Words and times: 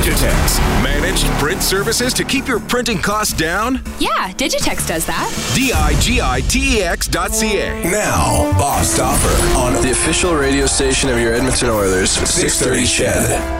Digitex. 0.00 0.58
Managed 0.82 1.26
print 1.38 1.62
services 1.62 2.14
to 2.14 2.24
keep 2.24 2.48
your 2.48 2.58
printing 2.58 2.96
costs 3.02 3.34
down? 3.34 3.82
Yeah, 3.98 4.32
Digitex 4.32 4.88
does 4.88 5.04
that. 5.04 5.30
D 5.54 5.74
I 5.74 5.92
G 6.00 6.22
I 6.22 6.40
T 6.40 6.78
E 6.78 6.82
X 6.82 7.06
dot 7.06 7.32
C 7.32 7.58
A. 7.58 7.82
Now, 7.84 8.50
Bob 8.58 8.82
Stauffer 8.86 9.58
on 9.58 9.74
the 9.82 9.90
official 9.90 10.34
radio 10.34 10.64
station 10.64 11.10
of 11.10 11.18
your 11.18 11.34
Edmonton 11.34 11.68
Oilers, 11.68 12.12
630 12.12 12.86
CHED. 12.86 13.59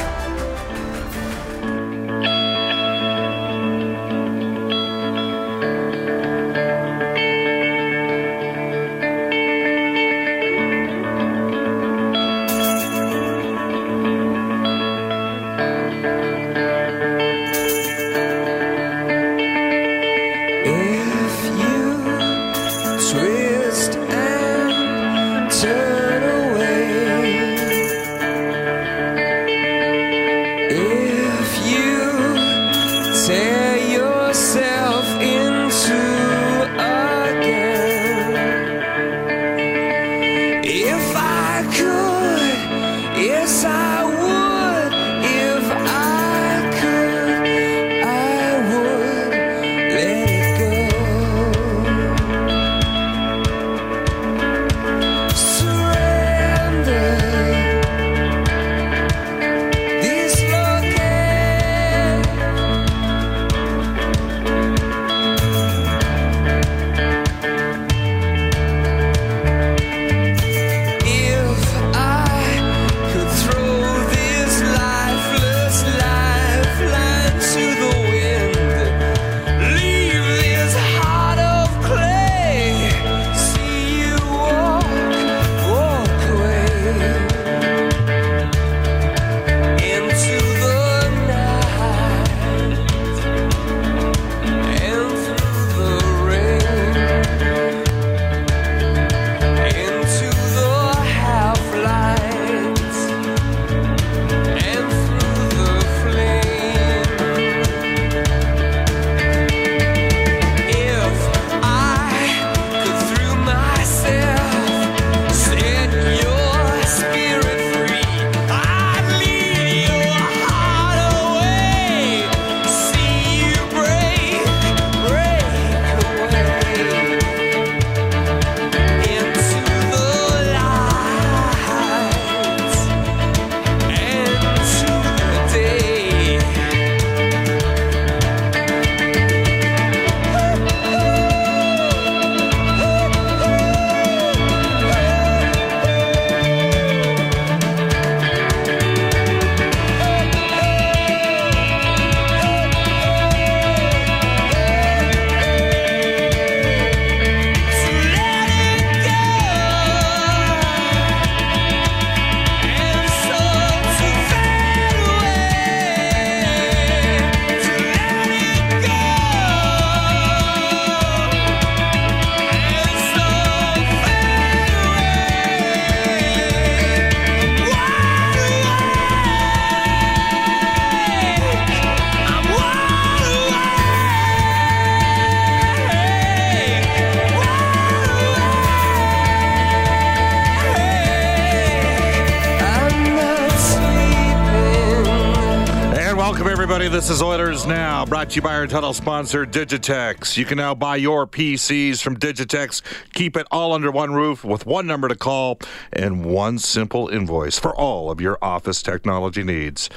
Everybody. 196.73 196.89
This 196.89 197.11
is 197.11 197.21
Oilers 197.21 197.67
Now, 197.67 198.07
brought 198.07 198.31
to 198.31 198.37
you 198.37 198.43
by 198.43 198.55
our 198.55 198.69
title 198.69 198.93
sponsor, 198.93 199.45
Digitex. 199.45 200.37
You 200.37 200.45
can 200.45 200.57
now 200.57 200.73
buy 200.73 200.95
your 200.95 201.27
PCs 201.27 202.01
from 202.01 202.17
Digitex. 202.17 202.81
Keep 203.13 203.37
it 203.37 203.49
all 203.51 203.73
under 203.73 203.91
one 203.91 204.13
roof 204.13 204.45
with 204.45 204.67
one 204.67 204.87
number 204.87 205.09
to 205.09 205.17
call 205.17 205.59
and 205.93 206.25
one 206.25 206.61
simple 206.61 207.09
invoice 207.09 207.59
for 207.59 207.75
all 207.75 208.09
of 208.09 208.21
your 208.21 208.39
office 208.41 208.83
technology 208.83 209.43
needs. 209.43 209.91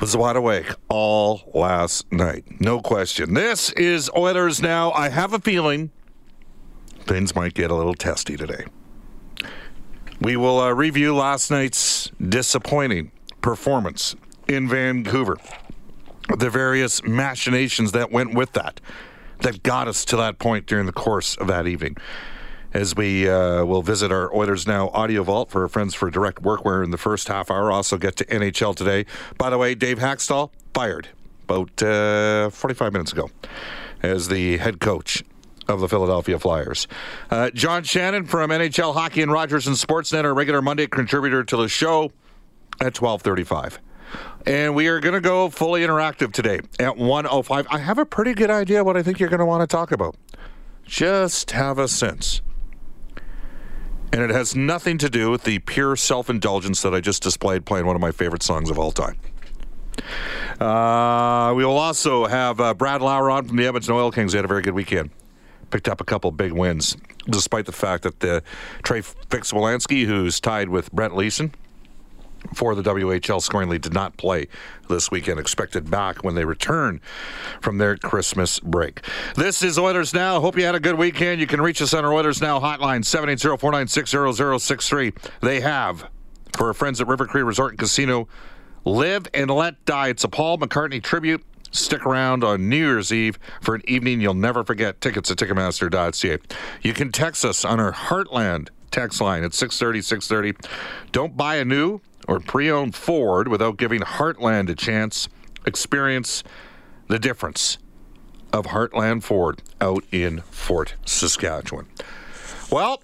Was 0.00 0.16
wide 0.16 0.36
awake 0.36 0.72
all 0.88 1.42
last 1.52 2.10
night. 2.10 2.46
No 2.58 2.80
question. 2.80 3.34
This 3.34 3.72
is 3.72 4.08
Oilers 4.16 4.62
Now. 4.62 4.90
I 4.92 5.10
have 5.10 5.34
a 5.34 5.38
feeling 5.38 5.90
things 7.00 7.36
might 7.36 7.52
get 7.52 7.70
a 7.70 7.74
little 7.74 7.92
testy 7.92 8.38
today. 8.38 8.64
We 10.18 10.34
will 10.34 10.60
uh, 10.60 10.70
review 10.70 11.14
last 11.14 11.50
night's 11.50 12.10
disappointing 12.26 13.12
performance 13.42 14.16
in 14.48 14.68
Vancouver. 14.68 15.36
The 16.36 16.50
various 16.50 17.02
machinations 17.02 17.92
that 17.92 18.10
went 18.10 18.34
with 18.34 18.52
that, 18.52 18.80
that 19.40 19.62
got 19.62 19.88
us 19.88 20.04
to 20.06 20.16
that 20.16 20.38
point 20.38 20.66
during 20.66 20.86
the 20.86 20.92
course 20.92 21.36
of 21.36 21.46
that 21.48 21.66
evening. 21.66 21.96
As 22.72 22.96
we 22.96 23.28
uh, 23.28 23.64
will 23.64 23.82
visit 23.82 24.10
our 24.10 24.34
Oilers 24.34 24.66
Now 24.66 24.88
audio 24.94 25.22
vault 25.22 25.50
for 25.50 25.62
our 25.62 25.68
friends 25.68 25.94
for 25.94 26.10
Direct 26.10 26.42
Workwear 26.42 26.82
in 26.82 26.90
the 26.90 26.96
first 26.96 27.28
half 27.28 27.50
hour. 27.50 27.70
Also 27.70 27.98
get 27.98 28.16
to 28.16 28.24
NHL 28.26 28.74
today. 28.74 29.04
By 29.36 29.50
the 29.50 29.58
way, 29.58 29.74
Dave 29.74 29.98
Hakstol 29.98 30.50
fired 30.72 31.08
about 31.44 31.82
uh, 31.82 32.48
45 32.48 32.92
minutes 32.92 33.12
ago 33.12 33.30
as 34.02 34.28
the 34.28 34.56
head 34.56 34.80
coach 34.80 35.22
of 35.68 35.80
the 35.80 35.88
Philadelphia 35.88 36.38
Flyers. 36.38 36.88
Uh, 37.30 37.50
John 37.50 37.82
Shannon 37.82 38.24
from 38.24 38.50
NHL 38.50 38.94
Hockey 38.94 39.22
and 39.22 39.30
Rogers 39.30 39.66
and 39.66 39.76
Sportsnet, 39.76 40.24
our 40.24 40.34
regular 40.34 40.62
Monday 40.62 40.86
contributor 40.86 41.44
to 41.44 41.56
the 41.56 41.68
show 41.68 42.04
at 42.80 43.00
1235. 43.00 43.80
And 44.46 44.74
we 44.74 44.88
are 44.88 45.00
going 45.00 45.14
to 45.14 45.20
go 45.20 45.48
fully 45.48 45.82
interactive 45.82 46.32
today 46.32 46.60
at 46.80 46.96
105. 46.96 47.66
I 47.70 47.78
have 47.78 47.98
a 47.98 48.04
pretty 48.04 48.34
good 48.34 48.50
idea 48.50 48.82
what 48.82 48.96
I 48.96 49.02
think 49.02 49.20
you're 49.20 49.28
going 49.28 49.40
to 49.40 49.46
want 49.46 49.62
to 49.62 49.66
talk 49.66 49.92
about. 49.92 50.16
Just 50.84 51.52
have 51.52 51.78
a 51.78 51.86
sense. 51.86 52.42
And 54.12 54.20
it 54.20 54.30
has 54.30 54.54
nothing 54.54 54.98
to 54.98 55.08
do 55.08 55.30
with 55.30 55.44
the 55.44 55.60
pure 55.60 55.96
self 55.96 56.28
indulgence 56.28 56.82
that 56.82 56.94
I 56.94 57.00
just 57.00 57.22
displayed 57.22 57.64
playing 57.64 57.86
one 57.86 57.96
of 57.96 58.02
my 58.02 58.10
favorite 58.10 58.42
songs 58.42 58.68
of 58.68 58.78
all 58.78 58.90
time. 58.90 59.16
Uh, 60.60 61.54
we 61.54 61.64
will 61.64 61.78
also 61.78 62.26
have 62.26 62.60
uh, 62.60 62.74
Brad 62.74 63.00
Lauer 63.00 63.30
on 63.30 63.46
from 63.46 63.56
the 63.56 63.66
Edmonton 63.66 63.94
Oil 63.94 64.10
Kings. 64.10 64.32
They 64.32 64.38
had 64.38 64.44
a 64.44 64.48
very 64.48 64.62
good 64.62 64.74
weekend. 64.74 65.10
Picked 65.70 65.88
up 65.88 66.00
a 66.00 66.04
couple 66.04 66.30
big 66.30 66.52
wins, 66.52 66.96
despite 67.26 67.64
the 67.64 67.72
fact 67.72 68.02
that 68.02 68.20
the 68.20 68.42
Trey 68.82 69.00
Fix-Wolansky, 69.00 70.04
who's 70.04 70.38
tied 70.38 70.68
with 70.68 70.92
Brett 70.92 71.16
Leason 71.16 71.54
for 72.54 72.74
the 72.74 72.82
WHL 72.82 73.40
scoring 73.40 73.68
lead, 73.68 73.82
did 73.82 73.94
not 73.94 74.16
play 74.16 74.48
this 74.88 75.10
weekend. 75.10 75.38
Expected 75.40 75.90
back 75.90 76.24
when 76.24 76.34
they 76.34 76.44
return 76.44 77.00
from 77.60 77.78
their 77.78 77.96
Christmas 77.96 78.60
break. 78.60 79.04
This 79.36 79.62
is 79.62 79.78
Oilers 79.78 80.14
Now. 80.14 80.40
Hope 80.40 80.56
you 80.56 80.64
had 80.64 80.74
a 80.74 80.80
good 80.80 80.96
weekend. 80.96 81.40
You 81.40 81.46
can 81.46 81.60
reach 81.60 81.82
us 81.82 81.94
on 81.94 82.04
our 82.04 82.12
Oilers 82.12 82.40
Now 82.40 82.58
hotline, 82.60 83.04
780-496-0063. 83.04 85.14
They 85.40 85.60
have, 85.60 86.08
for 86.56 86.68
our 86.68 86.74
friends 86.74 87.00
at 87.00 87.06
River 87.06 87.26
Cree 87.26 87.42
Resort 87.42 87.72
and 87.72 87.78
Casino, 87.78 88.28
Live 88.84 89.26
and 89.32 89.50
Let 89.50 89.84
Die. 89.84 90.08
It's 90.08 90.24
a 90.24 90.28
Paul 90.28 90.58
McCartney 90.58 91.02
tribute. 91.02 91.42
Stick 91.70 92.04
around 92.04 92.44
on 92.44 92.68
New 92.68 92.76
Year's 92.76 93.12
Eve 93.12 93.38
for 93.62 93.74
an 93.74 93.82
evening 93.88 94.20
you'll 94.20 94.34
never 94.34 94.62
forget. 94.62 95.00
Tickets 95.00 95.30
at 95.30 95.38
Ticketmaster.ca. 95.38 96.38
You 96.82 96.92
can 96.92 97.12
text 97.12 97.46
us 97.46 97.64
on 97.64 97.80
our 97.80 97.92
Heartland 97.92 98.68
text 98.90 99.20
line 99.20 99.42
at 99.42 99.54
630 99.54 100.02
630. 100.02 100.68
Don't 101.10 101.36
buy 101.36 101.56
a 101.56 101.64
new 101.64 102.00
or 102.28 102.40
pre 102.40 102.70
owned 102.70 102.94
Ford 102.94 103.48
without 103.48 103.76
giving 103.76 104.00
Heartland 104.00 104.68
a 104.68 104.74
chance. 104.74 105.28
Experience 105.64 106.42
the 107.08 107.18
difference 107.18 107.78
of 108.52 108.66
Heartland 108.66 109.22
Ford 109.22 109.62
out 109.80 110.04
in 110.10 110.40
Fort 110.50 110.94
Saskatchewan. 111.06 111.86
Well, 112.70 113.02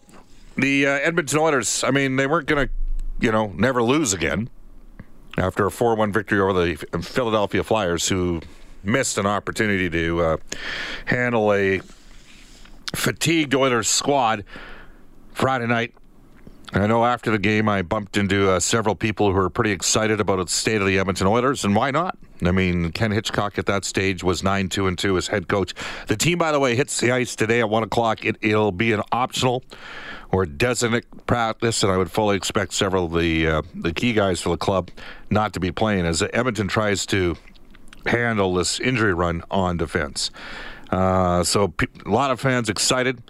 the 0.56 0.86
uh, 0.86 0.90
Edmonton 0.90 1.38
Oilers, 1.38 1.84
I 1.84 1.90
mean, 1.90 2.16
they 2.16 2.26
weren't 2.26 2.46
going 2.46 2.66
to, 2.66 2.72
you 3.20 3.32
know, 3.32 3.52
never 3.56 3.82
lose 3.82 4.12
again 4.12 4.50
after 5.36 5.66
a 5.66 5.70
4 5.70 5.94
1 5.94 6.12
victory 6.12 6.40
over 6.40 6.52
the 6.52 6.76
Philadelphia 7.02 7.62
Flyers, 7.62 8.08
who 8.08 8.40
missed 8.82 9.18
an 9.18 9.26
opportunity 9.26 9.88
to 9.88 10.20
uh, 10.20 10.36
handle 11.06 11.52
a 11.52 11.80
fatigued 12.94 13.54
Oilers 13.54 13.88
squad 13.88 14.44
Friday 15.32 15.66
night. 15.66 15.94
I 16.74 16.86
know 16.86 17.04
after 17.04 17.30
the 17.30 17.38
game, 17.38 17.68
I 17.68 17.80
bumped 17.80 18.18
into 18.18 18.50
uh, 18.50 18.60
several 18.60 18.94
people 18.94 19.28
who 19.28 19.38
were 19.38 19.48
pretty 19.48 19.70
excited 19.72 20.20
about 20.20 20.36
the 20.36 20.52
state 20.52 20.80
of 20.80 20.86
the 20.86 20.98
Edmonton 20.98 21.26
Oilers, 21.26 21.64
and 21.64 21.74
why 21.74 21.90
not? 21.90 22.18
I 22.44 22.50
mean, 22.50 22.92
Ken 22.92 23.10
Hitchcock 23.10 23.58
at 23.58 23.66
that 23.66 23.84
stage 23.84 24.22
was 24.22 24.42
9 24.42 24.68
2 24.68 24.86
and 24.86 24.98
2 24.98 25.16
as 25.16 25.28
head 25.28 25.48
coach. 25.48 25.74
The 26.08 26.16
team, 26.16 26.38
by 26.38 26.52
the 26.52 26.60
way, 26.60 26.76
hits 26.76 27.00
the 27.00 27.10
ice 27.10 27.34
today 27.34 27.60
at 27.60 27.70
1 27.70 27.82
o'clock. 27.84 28.24
It, 28.24 28.36
it'll 28.42 28.72
be 28.72 28.92
an 28.92 29.02
optional 29.12 29.64
or 30.30 30.44
designate 30.44 31.06
practice, 31.26 31.82
and 31.82 31.90
I 31.90 31.96
would 31.96 32.10
fully 32.10 32.36
expect 32.36 32.74
several 32.74 33.06
of 33.06 33.18
the, 33.18 33.48
uh, 33.48 33.62
the 33.74 33.94
key 33.94 34.12
guys 34.12 34.42
for 34.42 34.50
the 34.50 34.58
club 34.58 34.90
not 35.30 35.54
to 35.54 35.60
be 35.60 35.72
playing 35.72 36.04
as 36.04 36.22
Edmonton 36.22 36.68
tries 36.68 37.06
to 37.06 37.36
handle 38.04 38.52
this 38.54 38.78
injury 38.78 39.14
run 39.14 39.42
on 39.50 39.78
defense. 39.78 40.30
Uh, 40.90 41.42
so 41.44 41.68
pe- 41.68 41.86
a 42.04 42.10
lot 42.10 42.30
of 42.30 42.40
fans 42.40 42.68
excited, 42.68 43.22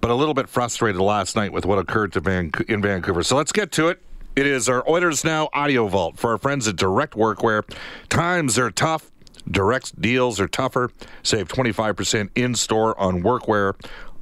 but 0.00 0.10
a 0.10 0.14
little 0.14 0.34
bit 0.34 0.48
frustrated 0.48 1.00
last 1.00 1.36
night 1.36 1.52
with 1.52 1.66
what 1.66 1.78
occurred 1.78 2.14
Van- 2.14 2.50
in 2.68 2.82
Vancouver. 2.82 3.22
So 3.22 3.36
let's 3.36 3.52
get 3.52 3.72
to 3.72 3.88
it. 3.88 4.00
It 4.36 4.46
is 4.46 4.68
our 4.68 4.88
Oilers 4.88 5.24
Now 5.24 5.48
audio 5.52 5.88
vault 5.88 6.18
for 6.18 6.30
our 6.30 6.38
friends 6.38 6.68
at 6.68 6.76
Direct 6.76 7.14
Workwear. 7.14 7.62
Times 8.08 8.58
are 8.58 8.70
tough. 8.70 9.10
Direct 9.50 10.00
deals 10.00 10.38
are 10.38 10.48
tougher. 10.48 10.90
Save 11.22 11.48
25% 11.48 12.30
in 12.34 12.54
store 12.54 12.98
on 12.98 13.22
workwear 13.22 13.74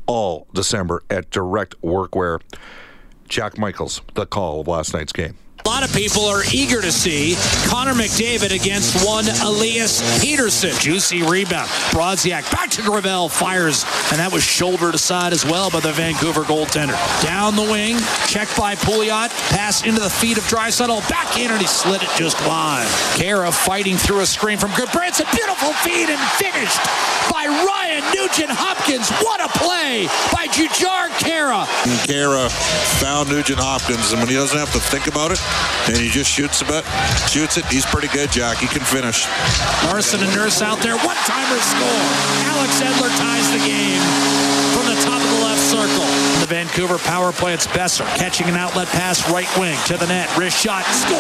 all 0.06 0.46
December 0.54 1.02
at 1.10 1.30
Direct 1.30 1.80
Workwear. 1.82 2.40
Jack 3.28 3.58
Michaels, 3.58 4.00
the 4.14 4.26
call 4.26 4.62
of 4.62 4.69
last 4.69 4.94
night's 4.94 5.12
game. 5.12 5.36
A 5.64 5.69
lot 5.69 5.82
of 5.82 5.93
people 5.94 6.25
are 6.25 6.43
eager 6.52 6.81
to 6.81 6.90
see 6.90 7.37
Connor 7.69 7.93
McDavid 7.93 8.55
against 8.55 9.05
one 9.06 9.26
Elias 9.44 10.00
Peterson. 10.21 10.73
Juicy 10.78 11.23
rebound. 11.23 11.68
Brodziak 11.90 12.50
back 12.50 12.71
to 12.71 12.83
Gravel, 12.83 13.28
fires, 13.28 13.85
and 14.11 14.18
that 14.18 14.33
was 14.33 14.42
shouldered 14.42 14.94
aside 14.94 15.33
as 15.33 15.44
well 15.44 15.71
by 15.71 15.80
the 15.80 15.92
Vancouver 15.92 16.42
goaltender. 16.42 16.97
Down 17.23 17.54
the 17.54 17.62
wing, 17.62 17.97
checked 18.26 18.56
by 18.56 18.76
Pouliot, 18.76 19.30
pass 19.50 19.85
into 19.85 20.00
the 20.00 20.11
feet 20.11 20.38
of 20.38 20.44
Draisaitl, 20.44 21.06
back 21.11 21.38
in, 21.38 21.50
and 21.50 21.61
he 21.61 21.66
slid 21.66 22.02
it 22.02 22.11
just 22.16 22.40
wide. 22.47 22.88
Khaira 23.18 23.52
fighting 23.52 23.97
through 23.97 24.21
a 24.21 24.26
screen 24.26 24.59
from 24.59 24.71
Gudbranson. 24.71 25.30
Beautiful 25.35 25.73
feed 25.85 26.09
and 26.09 26.21
finished 26.40 26.80
by 27.30 27.47
Ryan 27.47 28.02
Nugent 28.14 28.50
Hopkins. 28.50 29.11
What 29.21 29.44
a 29.44 29.49
play 29.59 30.06
by 30.33 30.47
Jujhar 30.49 31.09
Khaira. 31.21 31.66
Kara 32.06 32.49
found 33.00 33.28
Nugent 33.28 33.61
Hopkins, 33.61 34.12
and 34.12 34.21
when 34.21 34.28
he 34.28 34.35
doesn't 34.35 34.59
have 34.59 34.73
to 34.73 34.80
think 34.80 35.06
about 35.06 35.33
it, 35.33 35.38
and 35.88 35.97
he 35.97 36.09
just 36.09 36.31
shoots 36.31 36.61
a 36.61 36.67
bit, 36.67 36.85
shoots 37.28 37.57
it. 37.57 37.64
He's 37.67 37.87
pretty 37.87 38.09
good, 38.09 38.31
Jack. 38.31 38.59
He 38.59 38.67
can 38.67 38.83
finish. 38.83 39.26
Larsson 39.85 40.21
and 40.21 40.35
Nurse 40.35 40.61
out 40.61 40.81
there. 40.81 40.97
One 41.00 41.17
timer 41.25 41.61
score. 41.61 42.05
Alex 42.52 42.81
Edler 42.81 43.12
ties 43.17 43.49
the 43.52 43.62
game 43.64 44.02
from 44.76 44.85
the 44.87 44.99
top 45.02 45.21
of 45.21 45.28
the 45.28 45.40
left 45.45 45.61
circle. 45.61 46.05
In 46.35 46.40
the 46.40 46.50
Vancouver 46.50 46.99
power 46.99 47.33
play, 47.33 47.55
it's 47.55 47.67
Boeser 47.67 48.07
catching 48.17 48.49
an 48.49 48.57
outlet 48.57 48.88
pass 48.88 49.28
right 49.31 49.49
wing 49.59 49.78
to 49.87 49.97
the 49.97 50.07
net. 50.07 50.28
Wrist 50.37 50.59
shot. 50.59 50.85
Score. 50.93 51.19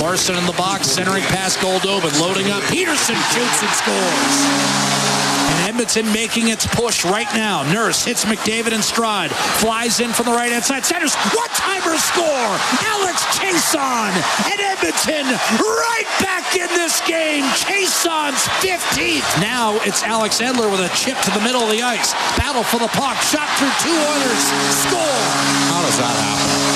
Larsson 0.00 0.36
in 0.36 0.46
the 0.46 0.52
box, 0.52 0.86
centering 0.88 1.24
past 1.24 1.58
Goldobin, 1.58 2.18
loading 2.20 2.50
up. 2.50 2.62
Peterson 2.64 3.16
shoots 3.34 3.62
and 3.62 3.70
scores. 3.70 5.37
And 5.78 5.86
Edmonton 5.86 6.12
making 6.12 6.48
its 6.48 6.66
push 6.66 7.04
right 7.04 7.32
now. 7.34 7.62
Nurse 7.72 8.04
hits 8.04 8.24
McDavid 8.24 8.72
in 8.72 8.82
stride. 8.82 9.30
Flies 9.62 10.00
in 10.00 10.10
from 10.10 10.26
the 10.26 10.32
right 10.32 10.50
hand 10.50 10.64
side. 10.64 10.84
Centers. 10.84 11.14
One 11.14 11.48
timer 11.50 11.96
score. 11.98 12.50
Alex 12.82 13.22
Chiasson. 13.38 14.10
And 14.50 14.58
Edmonton 14.58 15.38
right 15.62 16.08
back 16.18 16.56
in 16.56 16.66
this 16.74 17.00
game. 17.06 17.44
Chiasson's 17.54 18.42
15th. 18.58 19.40
Now 19.40 19.78
it's 19.84 20.02
Alex 20.02 20.40
Edler 20.40 20.68
with 20.68 20.80
a 20.80 20.90
chip 20.96 21.16
to 21.22 21.30
the 21.30 21.40
middle 21.42 21.62
of 21.62 21.70
the 21.70 21.82
ice. 21.82 22.12
Battle 22.36 22.64
for 22.64 22.80
the 22.80 22.88
puck. 22.88 23.16
Shot 23.22 23.46
through 23.58 23.70
two 23.78 23.94
Oilers. 23.94 24.44
Score. 24.82 25.22
How 25.70 25.82
does 25.86 25.98
that 25.98 26.10
happen? 26.10 26.67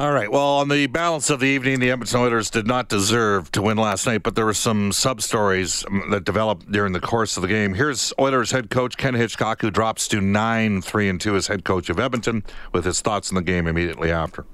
All 0.00 0.12
right. 0.12 0.32
Well, 0.32 0.56
on 0.56 0.70
the 0.70 0.86
balance 0.86 1.28
of 1.28 1.40
the 1.40 1.46
evening, 1.46 1.78
the 1.78 1.90
Edmonton 1.90 2.20
Oilers 2.20 2.48
did 2.48 2.66
not 2.66 2.88
deserve 2.88 3.52
to 3.52 3.60
win 3.60 3.76
last 3.76 4.06
night, 4.06 4.22
but 4.22 4.34
there 4.34 4.46
were 4.46 4.54
some 4.54 4.92
sub 4.92 5.20
stories 5.20 5.84
that 6.08 6.24
developed 6.24 6.72
during 6.72 6.94
the 6.94 7.00
course 7.00 7.36
of 7.36 7.42
the 7.42 7.48
game. 7.48 7.74
Here's 7.74 8.10
Oilers 8.18 8.50
head 8.50 8.70
coach 8.70 8.96
Ken 8.96 9.12
Hitchcock, 9.12 9.60
who 9.60 9.70
drops 9.70 10.08
to 10.08 10.22
9 10.22 10.80
3 10.80 11.08
and 11.10 11.20
2 11.20 11.36
as 11.36 11.48
head 11.48 11.66
coach 11.66 11.90
of 11.90 12.00
Edmonton, 12.00 12.44
with 12.72 12.86
his 12.86 13.02
thoughts 13.02 13.30
on 13.30 13.34
the 13.34 13.42
game 13.42 13.66
immediately 13.66 14.10
after. 14.10 14.46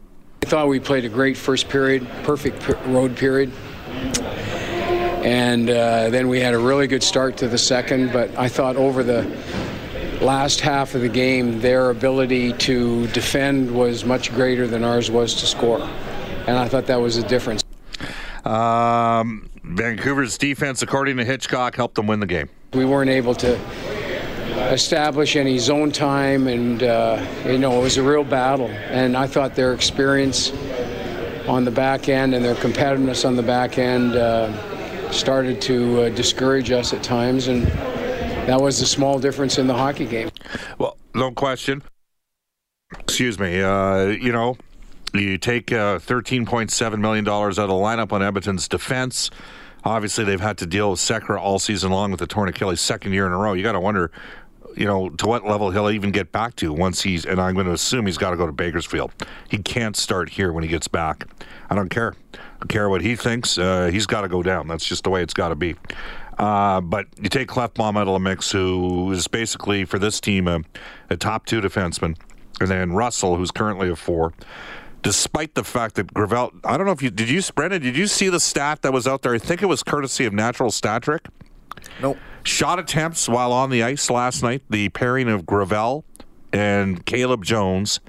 I 0.43 0.47
thought 0.47 0.67
we 0.67 0.81
played 0.81 1.05
a 1.05 1.09
great 1.09 1.37
first 1.37 1.69
period, 1.69 2.09
perfect 2.25 2.69
road 2.87 3.17
period. 3.17 3.53
And 5.23 5.71
uh, 5.71 6.11
then 6.11 6.27
we 6.27 6.41
had 6.41 6.55
a 6.55 6.59
really 6.59 6.89
good 6.89 7.05
start 7.05 7.37
to 7.37 7.47
the 7.47 7.57
second, 7.57 8.13
but 8.13 8.37
I 8.37 8.49
thought 8.49 8.75
over 8.75 9.05
the 9.05 9.23
last 10.21 10.61
half 10.61 10.95
of 10.95 11.01
the 11.01 11.09
game, 11.09 11.61
their 11.61 11.91
ability 11.91 12.53
to 12.55 13.07
defend 13.09 13.75
was 13.75 14.05
much 14.05 14.33
greater 14.35 14.67
than 14.67 14.85
ours 14.85 15.11
was 15.11 15.35
to 15.35 15.47
score. 15.47 15.81
And 16.47 16.57
I 16.57 16.69
thought 16.69 16.87
that 16.87 17.01
was 17.01 17.17
a 17.17 17.27
difference. 17.27 17.65
Um, 18.45 19.49
Vancouver's 19.65 20.39
defense, 20.39 20.83
according 20.83 21.17
to 21.17 21.25
Hitchcock, 21.25 21.75
helped 21.75 21.97
them 21.97 22.07
win 22.07 22.21
the 22.21 22.27
game. 22.27 22.49
We 22.73 22.85
weren't 22.85 23.11
able 23.11 23.35
to 23.37 23.59
establish 24.71 25.37
any 25.37 25.59
zone 25.59 25.91
time, 25.93 26.47
and 26.47 26.83
uh, 26.83 27.25
you 27.45 27.59
know 27.59 27.79
it 27.79 27.83
was 27.83 27.97
a 27.97 28.03
real 28.03 28.25
battle. 28.25 28.69
And 28.69 29.17
I 29.17 29.27
thought 29.27 29.55
their 29.55 29.75
experience 29.75 30.53
on 31.49 31.65
the 31.65 31.71
back 31.71 32.09
end 32.09 32.35
and 32.35 32.45
their 32.45 32.55
competitiveness 32.55 33.25
on 33.25 33.37
the 33.37 33.43
back 33.43 33.79
end 33.79 34.15
uh, 34.15 34.53
started 35.11 35.61
to 35.63 36.03
uh, 36.03 36.09
discourage 36.11 36.71
us 36.71 36.93
at 36.93 37.03
times, 37.03 37.49
and 37.49 37.67
that 38.47 38.61
was 38.61 38.79
the 38.81 38.87
small 38.87 39.19
difference 39.19 39.59
in 39.59 39.67
the 39.67 39.75
hockey 39.75 40.07
game. 40.07 40.31
Well, 40.79 40.97
no 41.15 41.31
question. 41.33 41.83
Excuse 42.99 43.39
me. 43.39 43.61
Uh, 43.61 44.07
you 44.07 44.33
know, 44.33 44.57
you 45.13 45.39
take 45.39 45.73
uh, 45.73 45.99
$13.7 45.99 46.99
million 46.99 47.27
out 47.29 47.49
of 47.49 47.57
the 47.57 47.69
lineup 47.69 48.13
on 48.13 48.23
Edmonton's 48.23 48.69
defense. 48.69 49.31
Obviously, 49.85 50.25
they've 50.25 50.41
had 50.41 50.59
to 50.59 50.67
deal 50.67 50.91
with 50.91 51.01
Sekera 51.01 51.41
all 51.41 51.59
season 51.59 51.91
long 51.91 52.11
with 52.11 52.21
the 52.21 52.27
torn 52.27 52.49
Achilles 52.49 52.81
second 52.81 53.13
year 53.13 53.27
in 53.27 53.33
a 53.33 53.39
row. 53.39 53.53
You 53.53 53.63
got 53.63 53.73
to 53.73 53.81
wonder, 53.81 54.11
you 54.77 54.85
know, 54.85 55.11
to 55.11 55.27
what 55.27 55.45
level 55.47 55.71
he'll 55.71 55.91
even 55.91 56.11
get 56.11 56.33
back 56.33 56.57
to 56.57 56.73
once 56.73 57.03
he's, 57.03 57.25
and 57.25 57.41
I'm 57.41 57.55
going 57.55 57.67
to 57.67 57.73
assume 57.73 58.07
he's 58.07 58.19
got 58.19 58.31
to 58.31 58.37
go 58.37 58.47
to 58.47 58.53
Bakersfield. 58.53 59.13
He 59.49 59.59
can't 59.59 59.97
start 59.97 60.31
here 60.31 60.53
when 60.53 60.65
he 60.65 60.69
gets 60.69 60.89
back. 60.89 61.29
I 61.71 61.75
don't 61.75 61.89
care. 61.89 62.15
I 62.35 62.59
don't 62.61 62.69
care 62.69 62.89
what 62.89 63.03
he 63.03 63.17
thinks. 63.17 63.59
Uh, 63.59 63.91
he's 63.93 64.07
got 64.07 64.23
to 64.23 64.29
go 64.29 64.43
down. 64.43 64.67
That's 64.67 64.85
just 64.85 65.05
the 65.05 65.11
way 65.11 65.23
it's 65.23 65.35
got 65.35 65.49
to 65.49 65.55
be. 65.55 65.77
Uh, 66.39 66.81
but 66.83 67.07
you 67.21 67.29
take 67.29 67.49
Klefbom 67.49 67.97
out 67.97 68.07
of 68.09 68.13
the 68.13 68.19
mix, 68.19 68.53
who 68.53 69.11
is 69.11 69.27
basically 69.27 69.85
for 69.85 69.99
this 69.99 70.21
team 70.21 70.47
a, 70.49 70.61
a 71.09 71.17
top 71.17 71.47
two 71.47 71.61
defenseman, 71.61 72.17
and 72.61 72.69
then 72.69 72.93
Russell, 72.93 73.37
who's 73.37 73.51
currently 73.51 73.89
a 73.89 73.97
four. 73.97 74.35
Despite 75.03 75.55
the 75.55 75.65
fact 75.65 75.95
that 75.95 76.13
Gravel, 76.13 76.53
I 76.65 76.77
don't 76.77 76.85
know 76.85 76.93
if 76.93 77.01
you 77.01 77.11
did 77.11 77.31
you, 77.31 77.41
Brendan, 77.55 77.81
did 77.81 77.97
you 77.97 78.07
see 78.07 78.29
the 78.29 78.41
stat 78.41 78.83
that 78.83 78.93
was 78.93 79.07
out 79.07 79.23
there? 79.23 79.35
I 79.35 79.39
think 79.39 79.63
it 79.63 79.67
was 79.67 79.83
courtesy 79.83 80.27
of 80.27 80.33
Natural 80.33 80.71
Stat 80.71 81.03
Trick. 81.03 81.27
Nope. 82.03 82.19
Shot 82.43 82.79
attempts 82.79 83.29
while 83.29 83.53
on 83.53 83.71
the 83.71 83.83
ice 83.83 84.11
last 84.11 84.43
night. 84.43 84.63
The 84.69 84.89
pairing 84.91 85.29
of 85.29 85.47
Gravel 85.47 86.05
and 86.53 87.07
Caleb 87.07 87.45
Jones, 87.45 88.01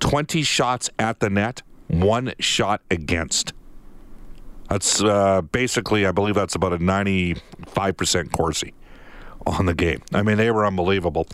twenty 0.00 0.42
shots 0.42 0.90
at 0.98 1.20
the 1.20 1.28
net, 1.28 1.62
one 1.88 2.32
shot 2.38 2.82
against. 2.90 3.52
That's 4.68 5.02
uh, 5.02 5.42
basically, 5.42 6.06
I 6.06 6.12
believe 6.12 6.34
that's 6.34 6.54
about 6.54 6.72
a 6.72 6.78
95% 7.74 8.32
Corsi 8.32 8.74
on 9.46 9.66
the 9.66 9.74
game. 9.74 10.02
I 10.12 10.22
mean, 10.22 10.38
they 10.38 10.50
were 10.50 10.64
unbelievable. 10.64 11.26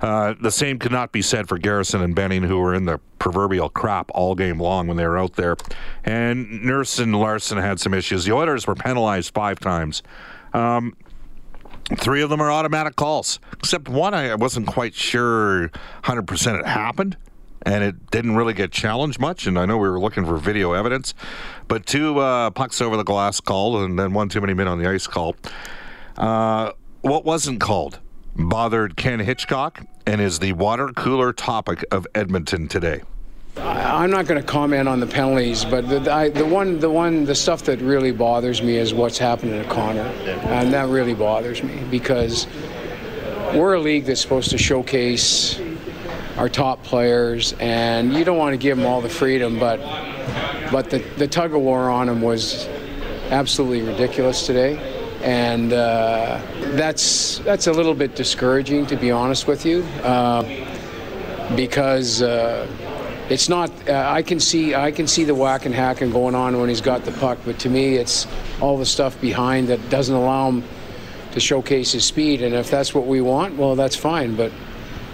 Uh, 0.00 0.34
the 0.40 0.50
same 0.50 0.78
could 0.78 0.92
not 0.92 1.12
be 1.12 1.22
said 1.22 1.48
for 1.48 1.58
Garrison 1.58 2.02
and 2.02 2.14
Benning, 2.14 2.42
who 2.42 2.58
were 2.58 2.74
in 2.74 2.84
the 2.84 3.00
proverbial 3.18 3.68
crap 3.70 4.10
all 4.14 4.34
game 4.34 4.60
long 4.60 4.86
when 4.86 4.96
they 4.96 5.06
were 5.06 5.18
out 5.18 5.34
there. 5.34 5.56
And 6.04 6.62
Nurse 6.62 6.98
and 6.98 7.16
Larsson 7.16 7.58
had 7.58 7.80
some 7.80 7.94
issues. 7.94 8.24
The 8.24 8.32
Oilers 8.32 8.66
were 8.66 8.74
penalized 8.74 9.32
five 9.32 9.58
times. 9.58 10.02
Um, 10.52 10.96
three 11.96 12.20
of 12.20 12.28
them 12.28 12.42
are 12.42 12.50
automatic 12.50 12.96
calls, 12.96 13.40
except 13.54 13.88
one 13.88 14.12
I 14.12 14.34
wasn't 14.34 14.66
quite 14.66 14.94
sure 14.94 15.70
100% 16.04 16.60
it 16.60 16.66
happened 16.66 17.16
and 17.66 17.82
it 17.82 18.10
didn't 18.10 18.36
really 18.36 18.54
get 18.54 18.70
challenged 18.70 19.20
much. 19.20 19.46
And 19.46 19.58
I 19.58 19.66
know 19.66 19.76
we 19.76 19.90
were 19.90 20.00
looking 20.00 20.24
for 20.24 20.38
video 20.38 20.72
evidence, 20.72 21.12
but 21.68 21.84
two 21.84 22.18
uh, 22.20 22.50
pucks 22.50 22.80
over 22.80 22.96
the 22.96 23.04
glass 23.04 23.40
called, 23.40 23.82
and 23.82 23.98
then 23.98 24.14
one 24.14 24.28
too 24.30 24.40
many 24.40 24.54
men 24.54 24.68
on 24.68 24.78
the 24.78 24.88
ice 24.88 25.06
called. 25.06 25.36
Uh, 26.16 26.72
what 27.02 27.24
wasn't 27.24 27.60
called 27.60 27.98
bothered 28.36 28.96
Ken 28.96 29.18
Hitchcock 29.18 29.82
and 30.06 30.20
is 30.20 30.38
the 30.38 30.52
water 30.52 30.88
cooler 30.88 31.32
topic 31.32 31.84
of 31.90 32.06
Edmonton 32.14 32.68
today. 32.68 33.02
I'm 33.56 34.10
not 34.10 34.26
going 34.26 34.40
to 34.40 34.46
comment 34.46 34.86
on 34.86 35.00
the 35.00 35.06
penalties, 35.06 35.64
but 35.64 35.88
the, 35.88 36.12
I, 36.12 36.28
the 36.28 36.44
one, 36.44 36.78
the 36.78 36.90
one, 36.90 37.24
the 37.24 37.34
stuff 37.34 37.62
that 37.62 37.80
really 37.80 38.12
bothers 38.12 38.62
me 38.62 38.76
is 38.76 38.92
what's 38.92 39.16
happening 39.16 39.62
to 39.62 39.68
Connor, 39.68 40.02
and 40.02 40.72
that 40.74 40.88
really 40.88 41.14
bothers 41.14 41.62
me 41.62 41.82
because 41.90 42.46
we're 43.54 43.74
a 43.74 43.80
league 43.80 44.04
that's 44.04 44.20
supposed 44.20 44.50
to 44.50 44.58
showcase 44.58 45.58
our 46.36 46.48
top 46.48 46.82
players, 46.82 47.54
and 47.60 48.12
you 48.12 48.24
don't 48.24 48.38
want 48.38 48.52
to 48.52 48.58
give 48.58 48.76
them 48.76 48.86
all 48.86 49.00
the 49.00 49.08
freedom, 49.08 49.58
but 49.58 49.78
but 50.70 50.90
the, 50.90 50.98
the 51.16 51.26
tug 51.28 51.54
of 51.54 51.60
war 51.60 51.88
on 51.88 52.08
them 52.08 52.20
was 52.20 52.66
absolutely 53.30 53.82
ridiculous 53.82 54.46
today, 54.46 54.76
and 55.22 55.72
uh, 55.72 56.40
that's 56.74 57.38
that's 57.38 57.66
a 57.66 57.72
little 57.72 57.94
bit 57.94 58.14
discouraging, 58.14 58.86
to 58.86 58.96
be 58.96 59.10
honest 59.10 59.46
with 59.46 59.64
you, 59.64 59.82
uh, 60.02 60.42
because. 61.54 62.22
Uh, 62.22 62.66
it's 63.28 63.48
not. 63.48 63.72
Uh, 63.88 64.04
I 64.06 64.22
can 64.22 64.38
see. 64.38 64.76
I 64.76 64.92
can 64.92 65.08
see 65.08 65.24
the 65.24 65.34
whack 65.34 65.66
and 65.66 65.74
hacking 65.74 66.12
going 66.12 66.36
on 66.36 66.60
when 66.60 66.68
he's 66.68 66.80
got 66.80 67.04
the 67.04 67.10
puck, 67.10 67.38
but 67.44 67.58
to 67.58 67.68
me, 67.68 67.96
it's 67.96 68.24
all 68.60 68.78
the 68.78 68.86
stuff 68.86 69.20
behind 69.20 69.66
that 69.66 69.90
doesn't 69.90 70.14
allow 70.14 70.48
him 70.48 70.62
to 71.32 71.40
showcase 71.40 71.90
his 71.90 72.04
speed. 72.04 72.40
And 72.40 72.54
if 72.54 72.70
that's 72.70 72.94
what 72.94 73.06
we 73.06 73.20
want, 73.20 73.56
well, 73.56 73.74
that's 73.74 73.96
fine. 73.96 74.36
But 74.36 74.52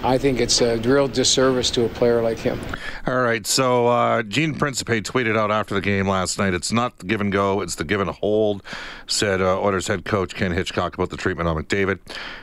I 0.05 0.19
think 0.19 0.41
it's 0.41 0.61
a 0.61 0.79
real 0.79 1.07
disservice 1.07 1.71
to 1.73 1.85
a 1.85 1.89
player 1.89 2.23
like 2.23 2.39
him. 2.39 2.61
All 3.07 3.21
right. 3.21 3.47
So 3.47 3.87
uh, 3.87 4.23
Gene 4.25 4.55
Principe 4.55 5.01
tweeted 5.01 5.39
out 5.39 5.51
after 5.53 5.75
the 5.75 5.81
game 5.81 6.09
last 6.09 6.39
night. 6.39 6.55
It's 6.55 6.73
not 6.73 6.99
the 6.99 7.07
give 7.07 7.21
and 7.21 7.31
go. 7.31 7.61
It's 7.61 7.77
the 7.77 7.85
give 7.85 8.01
and 8.01 8.11
hold. 8.11 8.63
Said 9.07 9.41
uh, 9.41 9.61
Oilers 9.61 9.87
head 9.87 10.05
coach 10.05 10.35
Ken 10.35 10.51
Hitchcock 10.51 10.95
about 10.95 11.11
the 11.11 11.17
treatment 11.17 11.49
on 11.49 11.57
McDavid. 11.57 12.01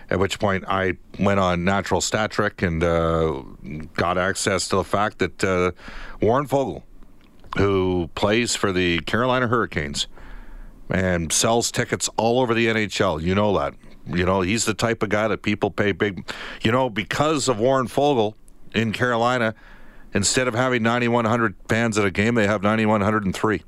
At 0.10 0.20
which 0.20 0.40
point 0.40 0.64
I 0.68 0.98
went 1.20 1.40
on 1.40 1.66
Natural 1.66 2.00
Stat 2.00 2.32
Trick 2.32 2.62
and 2.62 2.82
uh, 2.82 3.42
got 3.96 4.18
access 4.18 4.68
to 4.70 4.78
the 4.78 4.84
fact 4.86 5.20
that 5.20 5.44
uh, 5.44 5.72
Warren 6.22 6.48
Foegele, 6.48 6.84
who 7.58 8.10
plays 8.16 8.56
for 8.56 8.72
the 8.72 9.02
Carolina 9.02 9.48
Hurricanes 9.48 10.08
and 10.90 11.32
sells 11.32 11.72
tickets 11.72 12.10
all 12.16 12.40
over 12.40 12.54
the 12.54 12.68
NHL, 12.68 13.22
you 13.22 13.36
know 13.36 13.58
that 13.58 13.74
you 14.10 14.26
know, 14.26 14.42
he's 14.42 14.66
the 14.66 14.74
type 14.74 15.04
of 15.04 15.10
guy 15.10 15.28
that 15.28 15.42
people 15.42 15.72
pay 15.72 15.92
big. 15.92 16.26
You 16.62 16.72
know, 16.72 16.90
because 16.90 17.48
of 17.48 17.60
Warren 17.60 17.88
Foegele 17.88 18.34
in 18.74 18.92
Carolina, 18.92 19.56
instead 20.14 20.48
of 20.48 20.54
having 20.54 20.84
9,100 20.84 21.56
fans 21.68 21.98
at 21.98 22.06
a 22.06 22.12
game, 22.12 22.36
they 22.36 22.48
have 22.48 22.62
9,103. 22.64 23.64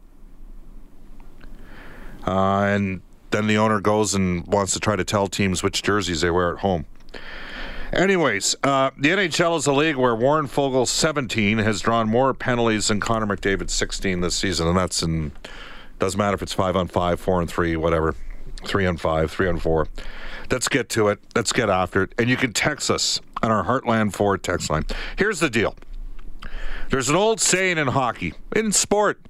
Uh, 2.25 2.31
and 2.31 3.01
then 3.31 3.47
the 3.47 3.57
owner 3.57 3.79
goes 3.79 4.13
and 4.13 4.45
wants 4.47 4.73
to 4.73 4.79
try 4.79 4.95
to 4.95 5.03
tell 5.03 5.27
teams 5.27 5.63
which 5.63 5.81
jerseys 5.81 6.21
they 6.21 6.29
wear 6.29 6.53
at 6.53 6.59
home. 6.59 6.85
Anyways, 7.93 8.55
uh, 8.63 8.91
the 8.97 9.09
NHL 9.09 9.57
is 9.57 9.67
a 9.67 9.73
league 9.73 9.97
where 9.97 10.15
Warren 10.15 10.47
Foegele 10.47 10.87
17 10.87 11.57
has 11.57 11.81
drawn 11.81 12.07
more 12.07 12.33
penalties 12.33 12.87
than 12.87 13.01
Connor 13.01 13.25
McDavid 13.25 13.69
16 13.69 14.21
this 14.21 14.35
season, 14.35 14.67
and 14.67 14.77
that's 14.77 15.03
in 15.03 15.33
doesn't 15.99 16.17
matter 16.17 16.33
if 16.33 16.41
it's 16.41 16.53
five 16.53 16.75
on 16.75 16.87
five, 16.87 17.19
four 17.19 17.41
on 17.41 17.47
three, 17.47 17.75
whatever, 17.75 18.15
three 18.65 18.85
on 18.85 18.97
five, 18.97 19.31
three 19.31 19.47
on 19.47 19.59
four. 19.59 19.87
Let's 20.49 20.67
get 20.67 20.89
to 20.89 21.07
it. 21.09 21.19
Let's 21.35 21.53
get 21.53 21.69
after 21.69 22.03
it. 22.03 22.13
And 22.17 22.29
you 22.29 22.37
can 22.37 22.53
text 22.53 22.91
us 22.91 23.21
on 23.41 23.51
our 23.51 23.63
Heartland 23.63 24.13
Ford 24.13 24.43
text 24.43 24.69
line. 24.69 24.85
Here's 25.17 25.39
the 25.39 25.49
deal 25.49 25.75
there's 26.89 27.09
an 27.09 27.15
old 27.15 27.39
saying 27.39 27.77
in 27.77 27.87
hockey, 27.87 28.33
in 28.55 28.71
sport 28.71 29.21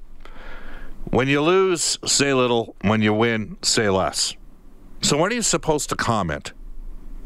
when 1.12 1.28
you 1.28 1.42
lose, 1.42 2.00
say 2.06 2.34
little. 2.34 2.76
When 2.82 3.02
you 3.02 3.14
win, 3.14 3.58
say 3.62 3.90
less. 3.90 4.36
So, 5.02 5.18
when 5.18 5.32
are 5.32 5.36
you 5.36 5.42
supposed 5.42 5.90
to 5.90 5.96
comment 5.96 6.54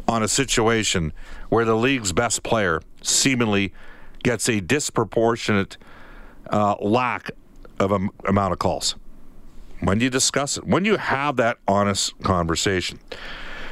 on 0.08 0.24
a 0.24 0.28
situation 0.28 1.14
where 1.50 1.66
the 1.66 1.76
league's 1.76 2.12
best 2.12 2.44
player 2.44 2.82
seemingly 3.02 3.74
gets 4.24 4.50
a 4.50 4.60
disproportionate 4.60 5.78
uh, 6.50 6.76
lack 6.82 7.32
of 7.80 7.92
amount 8.26 8.54
of 8.54 8.60
calls? 8.60 8.96
When 9.82 10.00
you 10.00 10.10
discuss 10.10 10.58
it? 10.58 10.66
When 10.66 10.86
you 10.86 10.98
have 10.98 11.36
that 11.38 11.58
honest 11.68 12.18
conversation? 12.24 13.00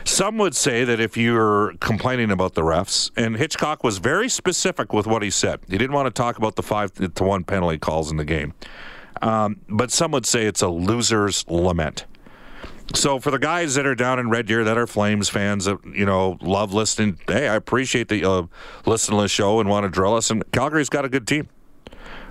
Some 0.05 0.37
would 0.37 0.55
say 0.55 0.83
that 0.83 0.99
if 0.99 1.15
you're 1.15 1.75
complaining 1.79 2.29
about 2.29 2.55
the 2.55 2.61
refs, 2.61 3.09
and 3.15 3.37
Hitchcock 3.37 3.83
was 3.83 3.99
very 3.99 4.27
specific 4.27 4.91
with 4.91 5.07
what 5.07 5.23
he 5.23 5.29
said, 5.29 5.61
he 5.69 5.77
didn't 5.77 5.93
want 5.93 6.07
to 6.07 6.11
talk 6.11 6.37
about 6.37 6.55
the 6.55 6.63
five 6.63 6.91
to 6.93 7.23
one 7.23 7.45
penalty 7.45 7.77
calls 7.77 8.11
in 8.11 8.17
the 8.17 8.25
game. 8.25 8.53
Um, 9.21 9.61
but 9.69 9.91
some 9.91 10.11
would 10.11 10.25
say 10.25 10.45
it's 10.45 10.61
a 10.61 10.67
loser's 10.67 11.45
lament. 11.47 12.05
So 12.93 13.19
for 13.19 13.31
the 13.31 13.39
guys 13.39 13.75
that 13.75 13.85
are 13.85 13.95
down 13.95 14.19
in 14.19 14.29
Red 14.29 14.45
Deer 14.45 14.65
that 14.65 14.77
are 14.77 14.85
Flames 14.85 15.29
fans 15.29 15.65
that 15.65 15.77
you 15.85 16.05
know 16.05 16.37
love 16.41 16.73
listening, 16.73 17.17
hey, 17.27 17.47
I 17.47 17.55
appreciate 17.55 18.09
that 18.09 18.17
you 18.17 18.29
uh, 18.29 18.47
listen 18.85 19.15
to 19.15 19.21
the 19.21 19.29
show 19.29 19.61
and 19.61 19.69
want 19.69 19.85
to 19.85 19.89
drill 19.89 20.15
us. 20.15 20.29
And 20.29 20.43
Calgary's 20.51 20.89
got 20.89 21.05
a 21.05 21.09
good 21.09 21.25
team. 21.25 21.47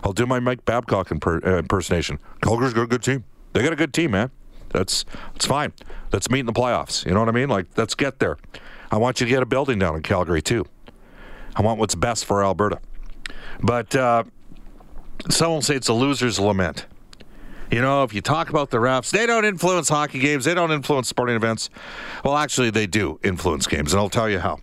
I'll 0.04 0.12
do 0.12 0.26
my 0.26 0.40
Mike 0.40 0.64
Babcock 0.64 1.08
imper- 1.08 1.44
uh, 1.46 1.58
impersonation. 1.58 2.18
Calgary's 2.42 2.74
got 2.74 2.82
a 2.82 2.86
good 2.86 3.02
team. 3.02 3.24
They 3.52 3.62
got 3.62 3.72
a 3.72 3.76
good 3.76 3.92
team, 3.92 4.12
man. 4.12 4.30
That's 4.70 5.04
that's 5.32 5.46
fine. 5.46 5.72
Let's 6.12 6.30
meet 6.30 6.40
in 6.40 6.46
the 6.46 6.52
playoffs. 6.52 7.04
You 7.06 7.12
know 7.12 7.20
what 7.20 7.28
I 7.28 7.32
mean? 7.32 7.48
Like 7.48 7.66
let's 7.76 7.94
get 7.94 8.18
there. 8.18 8.38
I 8.90 8.96
want 8.98 9.20
you 9.20 9.26
to 9.26 9.30
get 9.30 9.42
a 9.42 9.46
building 9.46 9.78
down 9.78 9.96
in 9.96 10.02
Calgary 10.02 10.42
too. 10.42 10.66
I 11.54 11.62
want 11.62 11.78
what's 11.78 11.94
best 11.94 12.24
for 12.24 12.42
Alberta. 12.44 12.78
But 13.62 13.94
uh, 13.94 14.24
some 15.30 15.50
will 15.50 15.62
say 15.62 15.76
it's 15.76 15.88
a 15.88 15.94
loser's 15.94 16.40
lament. 16.40 16.86
You 17.70 17.80
know, 17.80 18.02
if 18.02 18.12
you 18.12 18.20
talk 18.20 18.50
about 18.50 18.70
the 18.70 18.76
refs, 18.76 19.10
they 19.10 19.24
don't 19.24 19.46
influence 19.46 19.88
hockey 19.88 20.18
games. 20.18 20.44
They 20.44 20.52
don't 20.52 20.72
influence 20.72 21.08
sporting 21.08 21.36
events. 21.36 21.70
Well, 22.22 22.36
actually, 22.36 22.68
they 22.68 22.86
do 22.86 23.18
influence 23.24 23.66
games, 23.66 23.94
and 23.94 24.00
I'll 24.00 24.10
tell 24.10 24.28
you 24.28 24.40
how. 24.40 24.58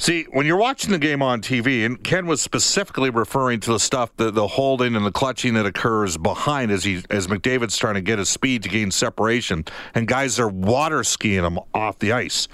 See, 0.00 0.24
when 0.30 0.46
you're 0.46 0.56
watching 0.56 0.92
the 0.92 0.98
game 0.98 1.20
on 1.20 1.42
TV, 1.42 1.84
and 1.84 2.02
Ken 2.02 2.26
was 2.26 2.40
specifically 2.40 3.10
referring 3.10 3.60
to 3.60 3.72
the 3.72 3.78
stuff, 3.78 4.16
the, 4.16 4.30
the 4.30 4.46
holding 4.46 4.96
and 4.96 5.04
the 5.04 5.12
clutching 5.12 5.52
that 5.54 5.66
occurs 5.66 6.16
behind 6.16 6.70
as 6.70 6.84
he 6.84 7.02
as 7.10 7.26
McDavid's 7.26 7.76
trying 7.76 7.96
to 7.96 8.00
get 8.00 8.18
his 8.18 8.30
speed 8.30 8.62
to 8.62 8.70
gain 8.70 8.90
separation, 8.90 9.62
and 9.94 10.08
guys 10.08 10.40
are 10.40 10.48
water 10.48 11.04
skiing 11.04 11.44
him 11.44 11.58
off 11.74 11.98
the 11.98 12.12
ice. 12.12 12.48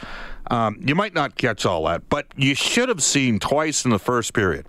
Um, 0.50 0.80
you 0.84 0.96
might 0.96 1.14
not 1.14 1.36
catch 1.36 1.64
all 1.64 1.84
that, 1.84 2.08
but 2.08 2.26
you 2.34 2.56
should 2.56 2.88
have 2.88 3.00
seen 3.00 3.38
twice 3.38 3.84
in 3.84 3.92
the 3.92 4.00
first 4.00 4.34
period 4.34 4.66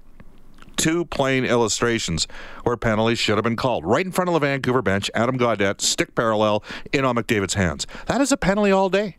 two 0.76 1.04
plain 1.06 1.46
illustrations 1.46 2.28
where 2.62 2.78
penalties 2.78 3.18
should 3.18 3.38
have 3.38 3.44
been 3.44 3.56
called. 3.56 3.84
Right 3.86 4.06
in 4.06 4.12
front 4.12 4.30
of 4.30 4.36
the 4.36 4.40
Vancouver 4.40 4.84
bench, 4.84 5.10
Adam 5.16 5.40
Gaudette, 5.40 5.82
stick 5.82 6.14
parallel, 6.14 6.64
in 6.94 7.04
on 7.06 7.16
McDavid's 7.16 7.56
hands. 7.56 7.88
That 8.06 8.22
is 8.22 8.32
a 8.32 8.38
penalty 8.38 8.70
all 8.70 8.90
day. 8.90 9.18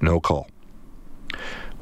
No 0.00 0.20
call. 0.20 0.48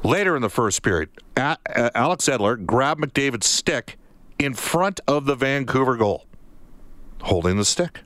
Later 0.05 0.35
in 0.35 0.43
the 0.43 0.49
first 0.49 0.83
period, 0.83 1.09
Alex 1.35 2.25
Edler 2.25 2.63
grabbed 2.63 3.01
McDavid's 3.01 3.47
stick 3.47 3.97
in 4.37 4.53
front 4.53 4.99
of 5.07 5.25
the 5.25 5.33
Vancouver 5.33 5.97
goal, 5.97 6.27
holding 7.23 7.57
the 7.57 7.65
stick. 7.65 8.01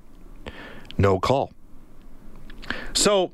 No 0.97 1.19
call. 1.19 1.51
So 2.93 3.33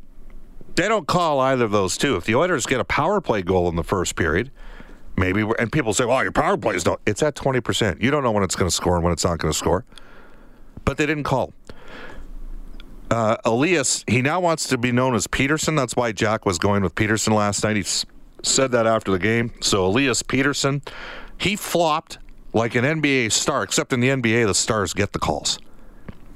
they 0.73 0.87
don't 0.87 1.05
call 1.05 1.39
either 1.41 1.65
of 1.65 1.71
those 1.71 1.95
two. 1.95 2.15
If 2.15 2.25
the 2.25 2.33
Oilers 2.33 2.65
get 2.65 2.79
a 2.79 2.83
power 2.83 3.21
play 3.21 3.43
goal 3.43 3.69
in 3.69 3.75
the 3.75 3.83
first 3.83 4.15
period, 4.15 4.49
maybe, 5.15 5.45
and 5.59 5.71
people 5.71 5.93
say, 5.93 6.05
well, 6.05 6.23
your 6.23 6.31
power 6.31 6.57
play 6.57 6.73
is 6.73 6.87
not, 6.87 6.99
it's 7.05 7.21
at 7.21 7.35
20%. 7.35 8.01
You 8.01 8.09
don't 8.09 8.23
know 8.23 8.31
when 8.31 8.43
it's 8.43 8.55
going 8.55 8.67
to 8.67 8.75
score 8.75 8.95
and 8.95 9.03
when 9.03 9.13
it's 9.13 9.23
not 9.23 9.37
going 9.37 9.51
to 9.51 9.57
score. 9.57 9.85
But 10.85 10.97
they 10.97 11.05
didn't 11.05 11.25
call. 11.25 11.53
Uh, 13.11 13.37
Elias, 13.45 14.03
he 14.07 14.23
now 14.23 14.39
wants 14.39 14.67
to 14.69 14.79
be 14.79 14.91
known 14.91 15.13
as 15.13 15.27
Peterson. 15.27 15.75
That's 15.75 15.95
why 15.95 16.11
Jack 16.11 16.47
was 16.47 16.57
going 16.57 16.81
with 16.81 16.95
Peterson 16.95 17.33
last 17.33 17.63
night. 17.63 17.75
He's 17.75 18.07
said 18.45 18.71
that 18.71 18.87
after 18.87 19.11
the 19.11 19.19
game. 19.19 19.51
So 19.61 19.85
Elias 19.85 20.21
Peterson, 20.21 20.81
he 21.37 21.55
flopped 21.55 22.17
like 22.53 22.75
an 22.75 22.85
NBA 22.85 23.31
star, 23.31 23.63
except 23.63 23.91
in 23.91 23.99
the 23.99 24.09
NBA, 24.09 24.47
the 24.47 24.53
stars 24.53 24.93
get 24.93 25.11
the 25.13 25.19
calls. 25.19 25.59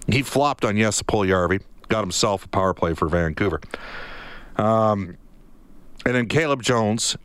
He 0.08 0.22
flopped 0.22 0.66
on 0.66 0.76
Jesse 0.76 1.06
Puljujarvi, 1.06 1.62
got 1.88 2.02
himself 2.02 2.46
a 2.46 2.50
power 2.50 2.74
play 2.74 2.94
for 2.94 3.08
Vancouver. 3.08 3.62
Um, 4.58 5.18
and 6.06 6.16
then 6.16 6.28
Caleb 6.28 6.62
Jones, 6.62 7.16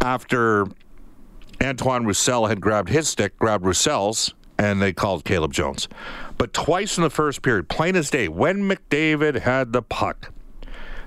after 0.00 0.66
Antoine 1.62 2.04
Roussel 2.04 2.46
had 2.46 2.60
grabbed 2.60 2.88
his 2.88 3.08
stick, 3.08 3.36
grabbed 3.38 3.64
Roussel's, 3.64 4.34
and 4.58 4.80
they 4.80 4.92
called 4.92 5.24
Caleb 5.24 5.52
Jones. 5.52 5.88
But 6.38 6.52
twice 6.52 6.96
in 6.96 7.02
the 7.02 7.10
first 7.10 7.42
period, 7.42 7.68
plain 7.68 7.96
as 7.96 8.10
day, 8.10 8.28
when 8.28 8.68
McDavid 8.68 9.40
had 9.40 9.72
the 9.72 9.82
puck, 9.82 10.32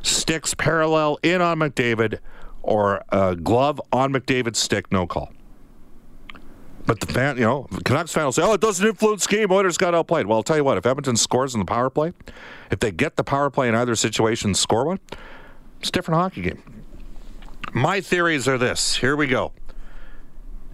sticks 0.02 0.54
parallel 0.54 1.18
in 1.24 1.42
on 1.42 1.60
McDavid, 1.60 2.20
or 2.62 3.04
a 3.10 3.36
glove 3.36 3.82
on 3.92 4.14
McDavid's 4.14 4.60
stick, 4.60 4.92
no 4.92 5.08
call. 5.08 5.32
But 6.86 7.02
the 7.02 7.06
fan, 7.06 7.38
you 7.38 7.44
know, 7.44 7.68
Canucks 7.86 8.12
fan 8.12 8.26
will 8.26 8.32
say, 8.32 8.42
"Oh, 8.42 8.54
it 8.54 8.62
doesn't 8.62 8.86
influence 8.86 9.28
game. 9.28 9.52
Oilers 9.52 9.78
got 9.78 9.94
outplayed." 9.94 10.26
Well, 10.26 10.38
I'll 10.38 10.44
tell 10.44 10.58
you 10.58 10.64
what: 10.64 10.78
if 10.78 10.86
Edmonton 10.86 11.18
scores 11.18 11.54
in 11.54 11.60
the 11.60 11.66
power 11.66 11.90
play, 11.90 12.14
if 12.72 12.80
they 12.80 12.92
get 12.92 13.16
the 13.16 13.24
power 13.24 13.50
play 13.52 13.68
in 13.70 13.76
either 13.76 13.96
situation, 13.96 14.56
score 14.56 14.86
one, 14.86 15.00
it's 15.80 15.90
a 15.90 15.92
different 15.92 16.20
hockey 16.20 16.42
game. 16.42 16.64
My 17.74 18.02
theories 18.02 18.48
are 18.48 18.58
this. 18.58 18.96
Here 18.96 19.16
we 19.16 19.28
go. 19.28 19.52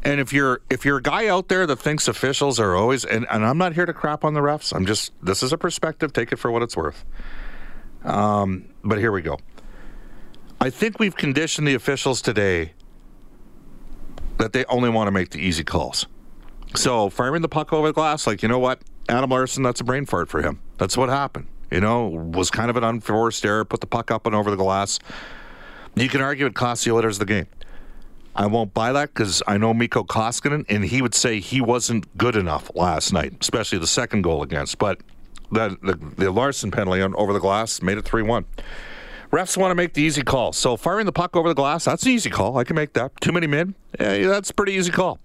And 0.04 0.22
if 0.22 0.32
you're 0.32 0.62
if 0.70 0.86
you're 0.86 0.98
a 0.98 1.02
guy 1.02 1.28
out 1.28 1.50
there 1.50 1.66
that 1.66 1.78
thinks 1.78 2.08
officials 2.08 2.60
are 2.60 2.76
always 2.76 3.04
and, 3.04 3.26
and 3.30 3.44
I'm 3.44 3.58
not 3.58 3.74
here 3.74 3.88
to 3.88 3.94
crap 3.94 4.24
on 4.24 4.36
the 4.36 4.40
refs. 4.40 4.74
I'm 4.74 4.86
just 4.86 5.12
this 5.22 5.42
is 5.42 5.52
a 5.52 5.58
perspective. 5.58 6.14
Take 6.14 6.32
it 6.32 6.38
for 6.38 6.52
what 6.52 6.62
it's 6.62 6.78
worth. 6.78 7.04
Um, 8.04 8.70
but 8.86 9.00
here 9.00 9.12
we 9.12 9.22
go. 9.22 9.38
I 10.62 10.70
think 10.70 11.00
we've 11.00 11.16
conditioned 11.16 11.68
the 11.68 11.74
officials 11.74 12.22
today 12.22 12.74
that 14.38 14.54
they 14.54 14.64
only 14.66 14.90
want 14.90 15.08
to 15.08 15.12
make 15.12 15.32
the 15.32 15.40
easy 15.40 15.64
calls. 15.64 16.08
So 16.76 17.10
firing 17.10 17.42
the 17.42 17.50
puck 17.50 17.74
over 17.74 17.88
the 17.88 17.94
glass, 17.94 18.28
like 18.28 18.42
you 18.42 18.48
know 18.48 18.60
what, 18.60 18.80
Adam 19.10 19.30
Larsson, 19.30 19.64
that's 19.64 19.82
a 19.82 19.84
brain 19.84 20.06
fart 20.06 20.30
for 20.30 20.42
him. 20.42 20.62
That's 20.78 20.96
what 20.96 21.10
happened. 21.10 21.48
You 21.72 21.82
know, 21.82 22.08
was 22.08 22.52
kind 22.52 22.70
of 22.70 22.78
an 22.78 22.84
unforced 22.84 23.46
error. 23.46 23.66
Put 23.66 23.82
the 23.82 23.88
puck 23.88 24.12
up 24.12 24.26
and 24.26 24.36
over 24.36 24.52
the 24.52 24.58
glass. 24.58 25.00
You 25.96 26.10
can 26.10 26.22
argue 26.22 26.46
it 26.46 26.54
cost 26.56 26.86
the 26.86 26.92
Oilers 26.92 27.18
the 27.20 27.26
game. 27.26 27.48
I 28.36 28.48
won't 28.48 28.74
buy 28.74 28.92
that 28.92 29.14
because 29.14 29.42
I 29.48 29.58
know 29.58 29.74
Mikko 29.74 30.04
Koskinen, 30.04 30.66
and 30.68 30.84
he 30.84 31.02
would 31.02 31.16
say 31.16 31.40
he 31.40 31.62
wasn't 31.62 32.18
good 32.18 32.36
enough 32.36 32.70
last 32.76 33.14
night, 33.14 33.38
especially 33.40 33.80
the 33.80 33.88
second 33.88 34.24
goal 34.24 34.44
against. 34.44 34.78
But 34.78 35.00
the, 35.52 35.78
the, 35.82 36.24
the 36.24 36.32
Larsson 36.32 36.72
penalty 36.72 37.02
on, 37.02 37.16
over 37.16 37.34
the 37.34 37.40
glass 37.40 37.82
made 37.82 37.98
it 37.98 38.06
3 38.06 38.24
1. 38.24 38.46
Refs 39.32 39.58
want 39.58 39.72
to 39.72 39.76
make 39.76 39.94
the 39.94 40.02
easy 40.02 40.22
call. 40.22 40.54
So 40.54 40.78
firing 40.78 41.06
the 41.06 41.12
puck 41.12 41.36
over 41.36 41.50
the 41.50 41.56
glass, 41.56 41.86
that's 41.86 42.04
an 42.04 42.12
easy 42.12 42.30
call. 42.30 42.58
I 42.58 42.64
can 42.64 42.76
make 42.76 42.94
that. 42.94 43.20
Too 43.22 43.32
many 43.32 43.48
men, 43.48 43.76
yeah, 44.00 44.28
that's 44.28 44.50
a 44.50 44.54
pretty 44.54 44.74
easy 44.74 44.92
call. 44.92 45.20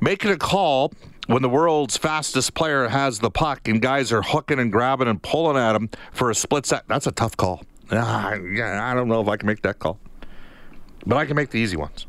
Making 0.00 0.32
a 0.32 0.36
call 0.36 0.92
when 1.26 1.42
the 1.42 1.48
world's 1.48 1.96
fastest 1.96 2.54
player 2.54 2.88
has 2.88 3.18
the 3.18 3.30
puck 3.30 3.66
and 3.68 3.80
guys 3.80 4.12
are 4.12 4.22
hooking 4.22 4.58
and 4.58 4.70
grabbing 4.70 5.08
and 5.08 5.22
pulling 5.22 5.56
at 5.56 5.74
him 5.74 5.90
for 6.12 6.30
a 6.30 6.34
split 6.34 6.66
set, 6.66 6.86
that's 6.88 7.06
a 7.06 7.12
tough 7.12 7.36
call. 7.36 7.62
Uh, 7.90 8.36
yeah, 8.52 8.80
I 8.82 8.94
don't 8.94 9.08
know 9.08 9.20
if 9.20 9.28
I 9.28 9.36
can 9.36 9.46
make 9.46 9.62
that 9.62 9.78
call. 9.78 9.98
But 11.06 11.16
I 11.16 11.24
can 11.24 11.36
make 11.36 11.50
the 11.50 11.58
easy 11.58 11.76
ones. 11.76 12.06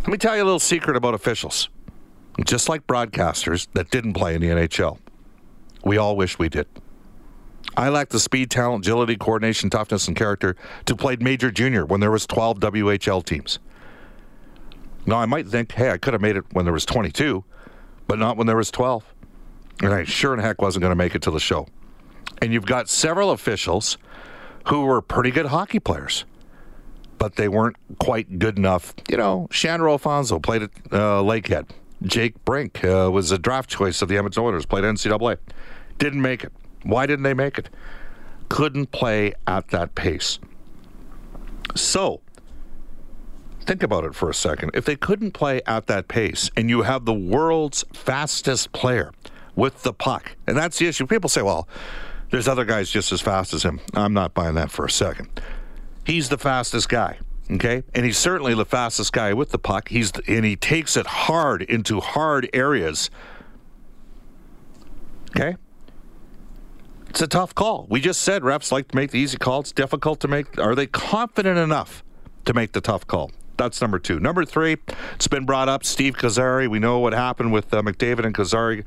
Let 0.00 0.08
me 0.08 0.18
tell 0.18 0.36
you 0.36 0.42
a 0.42 0.44
little 0.44 0.58
secret 0.58 0.96
about 0.96 1.14
officials. 1.14 1.68
Just 2.44 2.68
like 2.68 2.86
broadcasters 2.86 3.68
that 3.74 3.90
didn't 3.90 4.14
play 4.14 4.34
in 4.34 4.40
the 4.40 4.48
NHL, 4.48 4.98
we 5.84 5.96
all 5.96 6.16
wish 6.16 6.38
we 6.38 6.48
did. 6.48 6.66
I 7.76 7.88
lack 7.90 8.08
the 8.08 8.18
speed, 8.18 8.50
talent, 8.50 8.84
agility, 8.84 9.16
coordination, 9.16 9.70
toughness, 9.70 10.08
and 10.08 10.16
character 10.16 10.56
to 10.86 10.96
play 10.96 11.16
major 11.20 11.50
junior 11.50 11.84
when 11.86 12.00
there 12.00 12.10
was 12.10 12.26
12 12.26 12.58
WHL 12.60 13.24
teams. 13.24 13.58
Now 15.06 15.16
I 15.16 15.26
might 15.26 15.46
think, 15.46 15.72
hey, 15.72 15.90
I 15.90 15.98
could 15.98 16.12
have 16.12 16.20
made 16.20 16.36
it 16.36 16.44
when 16.52 16.64
there 16.64 16.72
was 16.74 16.84
22, 16.84 17.44
but 18.06 18.18
not 18.18 18.36
when 18.36 18.46
there 18.46 18.56
was 18.56 18.70
12. 18.70 19.04
And 19.82 19.94
I 19.94 20.04
sure 20.04 20.34
in 20.34 20.40
heck 20.40 20.60
wasn't 20.60 20.82
going 20.82 20.90
to 20.90 20.96
make 20.96 21.14
it 21.14 21.22
to 21.22 21.30
the 21.30 21.40
show. 21.40 21.68
And 22.42 22.52
you've 22.52 22.66
got 22.66 22.88
several 22.88 23.30
officials 23.30 23.96
who 24.66 24.84
were 24.84 25.00
pretty 25.00 25.30
good 25.30 25.46
hockey 25.46 25.78
players, 25.78 26.24
but 27.16 27.36
they 27.36 27.48
weren't 27.48 27.76
quite 27.98 28.38
good 28.38 28.58
enough. 28.58 28.94
You 29.08 29.16
know, 29.16 29.48
Shandor 29.50 29.88
Alphonso 29.88 30.38
played 30.38 30.62
at 30.62 30.70
uh, 30.90 31.22
Lakehead. 31.22 31.70
Jake 32.02 32.44
Brenk 32.44 32.84
uh, 32.84 33.10
was 33.10 33.30
a 33.32 33.38
draft 33.38 33.68
choice 33.68 34.02
of 34.02 34.08
the 34.08 34.16
Edmonton 34.16 34.42
Oilers, 34.42 34.66
played 34.66 34.84
NCAA. 34.84 35.38
Didn't 35.98 36.22
make 36.22 36.44
it. 36.44 36.52
Why 36.84 37.06
didn't 37.06 37.24
they 37.24 37.34
make 37.34 37.58
it? 37.58 37.68
Couldn't 38.48 38.92
play 38.92 39.34
at 39.46 39.68
that 39.68 39.94
pace. 39.94 40.38
So, 41.74 42.20
think 43.62 43.82
about 43.82 44.04
it 44.04 44.14
for 44.14 44.30
a 44.30 44.34
second. 44.34 44.70
If 44.74 44.84
they 44.84 44.96
couldn't 44.96 45.32
play 45.32 45.60
at 45.66 45.86
that 45.88 46.08
pace, 46.08 46.50
and 46.56 46.70
you 46.70 46.82
have 46.82 47.04
the 47.04 47.14
world's 47.14 47.84
fastest 47.92 48.72
player 48.72 49.12
with 49.56 49.82
the 49.82 49.92
puck, 49.92 50.36
and 50.46 50.56
that's 50.56 50.78
the 50.78 50.86
issue. 50.86 51.06
People 51.06 51.28
say, 51.28 51.42
well, 51.42 51.68
there's 52.30 52.46
other 52.46 52.64
guys 52.64 52.90
just 52.90 53.10
as 53.12 53.20
fast 53.20 53.52
as 53.52 53.64
him. 53.64 53.80
I'm 53.94 54.14
not 54.14 54.34
buying 54.34 54.54
that 54.54 54.70
for 54.70 54.84
a 54.84 54.90
second. 54.90 55.28
He's 56.04 56.28
the 56.28 56.38
fastest 56.38 56.88
guy. 56.88 57.18
Okay, 57.50 57.82
and 57.94 58.04
he's 58.04 58.18
certainly 58.18 58.54
the 58.54 58.66
fastest 58.66 59.12
guy 59.12 59.32
with 59.32 59.50
the 59.50 59.58
puck. 59.58 59.88
He's 59.88 60.12
and 60.26 60.44
he 60.44 60.54
takes 60.54 60.96
it 60.96 61.06
hard 61.06 61.62
into 61.62 62.00
hard 62.00 62.48
areas. 62.52 63.10
Okay, 65.30 65.56
it's 67.08 67.22
a 67.22 67.26
tough 67.26 67.54
call. 67.54 67.86
We 67.88 68.00
just 68.00 68.20
said 68.20 68.42
refs 68.42 68.70
like 68.70 68.88
to 68.88 68.96
make 68.96 69.12
the 69.12 69.18
easy 69.18 69.38
call. 69.38 69.60
It's 69.60 69.72
difficult 69.72 70.20
to 70.20 70.28
make. 70.28 70.58
Are 70.58 70.74
they 70.74 70.86
confident 70.86 71.58
enough 71.58 72.04
to 72.44 72.52
make 72.52 72.72
the 72.72 72.82
tough 72.82 73.06
call? 73.06 73.30
That's 73.56 73.80
number 73.80 73.98
two. 73.98 74.20
Number 74.20 74.44
three, 74.44 74.76
it's 75.14 75.26
been 75.26 75.44
brought 75.46 75.68
up. 75.68 75.84
Steve 75.84 76.16
Kozari. 76.16 76.68
We 76.68 76.78
know 76.78 76.98
what 76.98 77.12
happened 77.12 77.52
with 77.52 77.72
uh, 77.72 77.82
McDavid 77.82 78.24
and 78.24 78.34
Kozari 78.34 78.84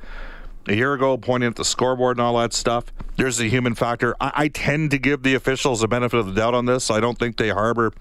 a 0.68 0.76
year 0.76 0.94
ago, 0.94 1.18
pointing 1.18 1.50
at 1.50 1.56
the 1.56 1.66
scoreboard 1.66 2.18
and 2.18 2.26
all 2.26 2.38
that 2.38 2.54
stuff. 2.54 2.86
There's 3.18 3.38
the 3.38 3.50
human 3.50 3.76
factor. 3.76 4.16
I, 4.22 4.32
I 4.36 4.48
tend 4.48 4.92
to 4.92 5.00
give 5.00 5.24
the 5.24 5.34
officials 5.34 5.82
the 5.82 5.88
benefit 5.88 6.20
of 6.20 6.28
the 6.28 6.34
doubt 6.34 6.54
on 6.54 6.66
this. 6.66 6.92
I 6.92 7.00
don't 7.00 7.18
think 7.18 7.38
they 7.38 7.50
harbor. 7.50 7.92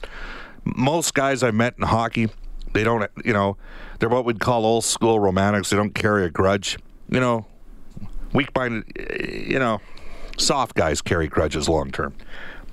Most 0.64 1.14
guys 1.14 1.42
I 1.42 1.50
met 1.50 1.74
in 1.78 1.84
hockey, 1.84 2.28
they 2.72 2.84
don't. 2.84 3.10
You 3.24 3.32
know, 3.32 3.56
they're 3.98 4.08
what 4.08 4.24
we'd 4.24 4.40
call 4.40 4.64
old 4.64 4.84
school 4.84 5.18
romantics. 5.18 5.70
They 5.70 5.76
don't 5.76 5.94
carry 5.94 6.24
a 6.24 6.30
grudge. 6.30 6.78
You 7.08 7.20
know, 7.20 7.46
weak 8.32 8.54
minded. 8.54 8.84
You 9.18 9.58
know, 9.58 9.80
Soft 10.36 10.74
guys 10.74 11.02
carry 11.02 11.28
grudges 11.28 11.68
long 11.68 11.90
term. 11.90 12.14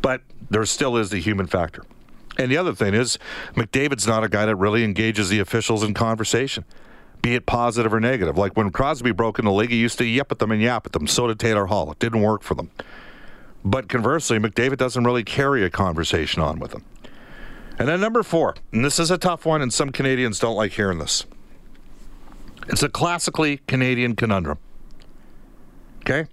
But 0.02 0.21
there 0.50 0.65
still 0.65 0.97
is 0.97 1.10
the 1.10 1.19
human 1.19 1.47
factor. 1.47 1.84
And 2.38 2.52
the 2.52 2.58
other 2.58 2.73
thing 2.73 2.93
is, 2.93 3.17
McDavid's 3.56 4.08
not 4.08 4.23
a 4.23 4.30
guy 4.30 4.45
that 4.45 4.56
really 4.56 4.84
engages 4.84 5.30
the 5.30 5.39
officials 5.39 5.84
in 5.84 5.93
conversation, 5.95 6.65
be 7.21 7.34
it 7.34 7.47
positive 7.47 7.93
or 7.93 8.00
negative. 8.00 8.38
Like 8.38 8.56
when 8.56 8.69
Crosby 8.69 9.12
broke 9.12 9.39
in 9.39 9.45
the 9.45 9.52
league, 9.52 9.71
he 9.71 9.78
used 9.78 9.97
to 9.97 10.06
yip 10.06 10.32
at 10.32 10.39
them 10.39 10.52
and 10.52 10.62
yap 10.62 10.86
at 10.86 10.91
them. 10.91 11.08
So 11.08 11.28
did 11.28 11.39
Taylor 11.39 11.65
Hall. 11.65 11.91
It 11.91 12.00
didn't 12.00 12.21
work 12.21 12.43
for 12.43 12.54
them. 12.54 12.69
But 13.65 13.89
conversely, 13.89 14.38
McDavid 14.38 14.78
doesn't 14.78 15.04
really 15.04 15.23
carry 15.23 15.65
a 15.65 15.69
conversation 15.69 16.41
on 16.43 16.60
with 16.60 16.71
them. 16.71 16.86
And 17.80 17.88
then 17.88 18.02
number 18.02 18.24
four, 18.24 18.56
and 18.72 18.84
this 18.84 19.00
is 19.00 19.12
a 19.12 19.18
tough 19.18 19.46
one, 19.46 19.62
and 19.62 19.72
some 19.72 19.92
Canadians 19.92 20.40
don't 20.40 20.56
like 20.56 20.72
hearing 20.72 20.98
this. 20.98 21.26
It's 22.68 22.84
a 22.84 22.90
classically 22.90 23.58
Canadian 23.68 24.16
conundrum. 24.16 24.58
Okay? 26.02 26.26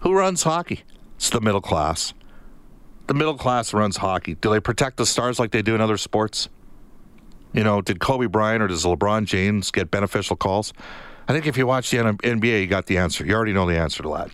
Who 0.00 0.12
runs 0.12 0.42
hockey? 0.42 0.82
It's 1.16 1.30
the 1.30 1.40
middle 1.40 1.60
class. 1.62 2.12
the 3.06 3.14
middle 3.14 3.36
class 3.38 3.72
runs 3.72 3.96
hockey. 3.98 4.34
Do 4.34 4.50
they 4.50 4.60
protect 4.60 4.96
the 4.96 5.06
stars 5.06 5.38
like 5.38 5.52
they 5.52 5.62
do 5.62 5.74
in 5.74 5.80
other 5.80 5.96
sports? 5.96 6.48
You 7.52 7.62
know, 7.64 7.80
did 7.80 8.00
Kobe 8.00 8.26
Bryant 8.26 8.62
or 8.62 8.66
does 8.66 8.84
LeBron 8.84 9.24
James 9.26 9.70
get 9.70 9.90
beneficial 9.90 10.36
calls? 10.36 10.72
I 11.28 11.32
think 11.32 11.46
if 11.46 11.56
you 11.56 11.66
watch 11.66 11.90
the 11.90 11.98
NBA, 11.98 12.60
you 12.60 12.66
got 12.66 12.86
the 12.86 12.98
answer. 12.98 13.24
You 13.24 13.34
already 13.34 13.52
know 13.52 13.66
the 13.66 13.78
answer 13.78 14.02
to 14.02 14.08
that. 14.10 14.30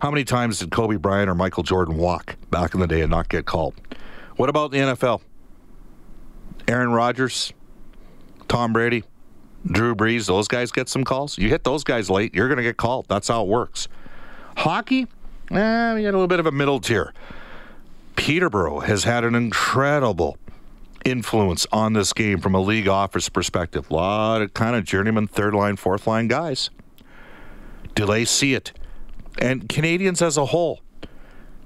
How 0.00 0.10
many 0.10 0.24
times 0.24 0.58
did 0.58 0.70
Kobe 0.70 0.96
Bryant 0.96 1.30
or 1.30 1.34
Michael 1.34 1.62
Jordan 1.62 1.96
walk 1.96 2.36
back 2.50 2.74
in 2.74 2.80
the 2.80 2.86
day 2.86 3.00
and 3.00 3.10
not 3.10 3.28
get 3.28 3.46
called? 3.46 3.74
What 4.36 4.48
about 4.48 4.70
the 4.70 4.78
NFL? 4.78 5.20
Aaron 6.68 6.92
Rodgers, 6.92 7.52
Tom 8.46 8.74
Brady, 8.74 9.02
Drew 9.66 9.94
Brees, 9.94 10.26
those 10.26 10.46
guys 10.48 10.70
get 10.70 10.88
some 10.88 11.02
calls. 11.02 11.38
You 11.38 11.48
hit 11.48 11.64
those 11.64 11.82
guys 11.82 12.10
late, 12.10 12.34
you're 12.34 12.48
going 12.48 12.58
to 12.58 12.62
get 12.62 12.76
called. 12.76 13.06
That's 13.08 13.28
how 13.28 13.42
it 13.42 13.48
works. 13.48 13.88
Hockey, 14.58 15.06
eh, 15.50 15.94
we 15.94 16.02
got 16.02 16.10
a 16.10 16.12
little 16.12 16.26
bit 16.28 16.40
of 16.40 16.46
a 16.46 16.52
middle 16.52 16.78
tier. 16.78 17.14
Peterborough 18.16 18.80
has 18.80 19.04
had 19.04 19.24
an 19.24 19.34
incredible 19.34 20.36
influence 21.04 21.66
on 21.72 21.94
this 21.94 22.12
game 22.12 22.38
from 22.38 22.54
a 22.54 22.60
league 22.60 22.88
office 22.88 23.28
perspective. 23.28 23.90
A 23.90 23.94
lot 23.94 24.42
of 24.42 24.52
kind 24.52 24.76
of 24.76 24.84
journeyman 24.84 25.26
third 25.26 25.54
line, 25.54 25.76
fourth 25.76 26.06
line 26.06 26.28
guys. 26.28 26.70
Do 27.94 28.04
they 28.04 28.24
see 28.24 28.54
it? 28.54 28.72
And 29.40 29.68
Canadians 29.68 30.20
as 30.20 30.36
a 30.36 30.46
whole, 30.46 30.80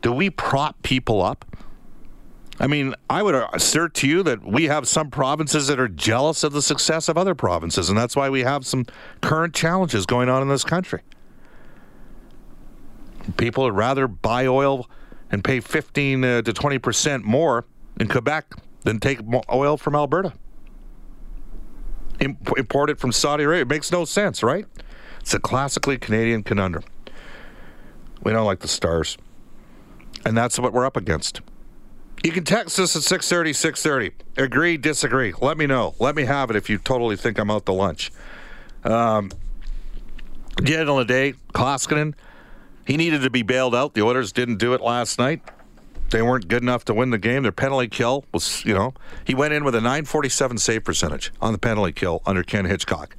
do 0.00 0.12
we 0.12 0.30
prop 0.30 0.80
people 0.82 1.22
up? 1.22 1.51
I 2.60 2.66
mean, 2.66 2.94
I 3.08 3.22
would 3.22 3.34
assert 3.52 3.94
to 3.94 4.08
you 4.08 4.22
that 4.24 4.44
we 4.44 4.64
have 4.64 4.86
some 4.86 5.10
provinces 5.10 5.68
that 5.68 5.80
are 5.80 5.88
jealous 5.88 6.44
of 6.44 6.52
the 6.52 6.62
success 6.62 7.08
of 7.08 7.16
other 7.16 7.34
provinces, 7.34 7.88
and 7.88 7.96
that's 7.96 8.14
why 8.14 8.28
we 8.28 8.42
have 8.42 8.66
some 8.66 8.84
current 9.20 9.54
challenges 9.54 10.06
going 10.06 10.28
on 10.28 10.42
in 10.42 10.48
this 10.48 10.64
country. 10.64 11.00
People 13.36 13.64
would 13.64 13.74
rather 13.74 14.06
buy 14.06 14.46
oil 14.46 14.88
and 15.30 15.42
pay 15.42 15.60
15 15.60 16.24
uh, 16.24 16.42
to 16.42 16.52
20 16.52 16.78
percent 16.78 17.24
more 17.24 17.64
in 17.98 18.08
Quebec 18.08 18.54
than 18.82 18.98
take 19.00 19.20
oil 19.50 19.76
from 19.76 19.94
Alberta. 19.94 20.32
Import 22.20 22.90
it 22.90 22.98
from 22.98 23.12
Saudi 23.12 23.44
Arabia. 23.44 23.62
It 23.62 23.68
makes 23.68 23.90
no 23.90 24.04
sense, 24.04 24.42
right? 24.42 24.66
It's 25.20 25.34
a 25.34 25.40
classically 25.40 25.98
Canadian 25.98 26.42
conundrum. 26.42 26.84
We 28.22 28.32
don't 28.32 28.44
like 28.44 28.60
the 28.60 28.68
stars. 28.68 29.16
And 30.24 30.36
that's 30.36 30.58
what 30.58 30.72
we're 30.72 30.84
up 30.84 30.96
against. 30.96 31.40
You 32.22 32.30
can 32.30 32.44
text 32.44 32.78
us 32.78 32.94
at 32.94 33.02
630, 33.02 33.52
630. 33.52 34.42
Agree, 34.42 34.76
disagree. 34.76 35.32
Let 35.40 35.58
me 35.58 35.66
know. 35.66 35.94
Let 35.98 36.14
me 36.14 36.24
have 36.24 36.50
it 36.50 36.56
if 36.56 36.70
you 36.70 36.78
totally 36.78 37.16
think 37.16 37.38
I'm 37.38 37.50
out 37.50 37.66
to 37.66 37.72
lunch. 37.72 38.12
Um, 38.84 39.30
the 40.56 40.76
end 40.76 40.88
the 40.88 41.04
day, 41.04 41.34
Koskinen, 41.52 42.14
he 42.86 42.96
needed 42.96 43.22
to 43.22 43.30
be 43.30 43.42
bailed 43.42 43.74
out. 43.74 43.94
The 43.94 44.02
Oilers 44.02 44.30
didn't 44.30 44.58
do 44.58 44.72
it 44.74 44.80
last 44.80 45.18
night. 45.18 45.42
They 46.10 46.22
weren't 46.22 46.46
good 46.46 46.62
enough 46.62 46.84
to 46.84 46.94
win 46.94 47.10
the 47.10 47.18
game. 47.18 47.42
Their 47.42 47.52
penalty 47.52 47.88
kill 47.88 48.24
was, 48.32 48.64
you 48.64 48.74
know, 48.74 48.94
he 49.24 49.34
went 49.34 49.54
in 49.54 49.64
with 49.64 49.74
a 49.74 49.80
947 49.80 50.58
save 50.58 50.84
percentage 50.84 51.32
on 51.40 51.52
the 51.52 51.58
penalty 51.58 51.92
kill 51.92 52.22
under 52.26 52.42
Ken 52.42 52.66
Hitchcock. 52.66 53.16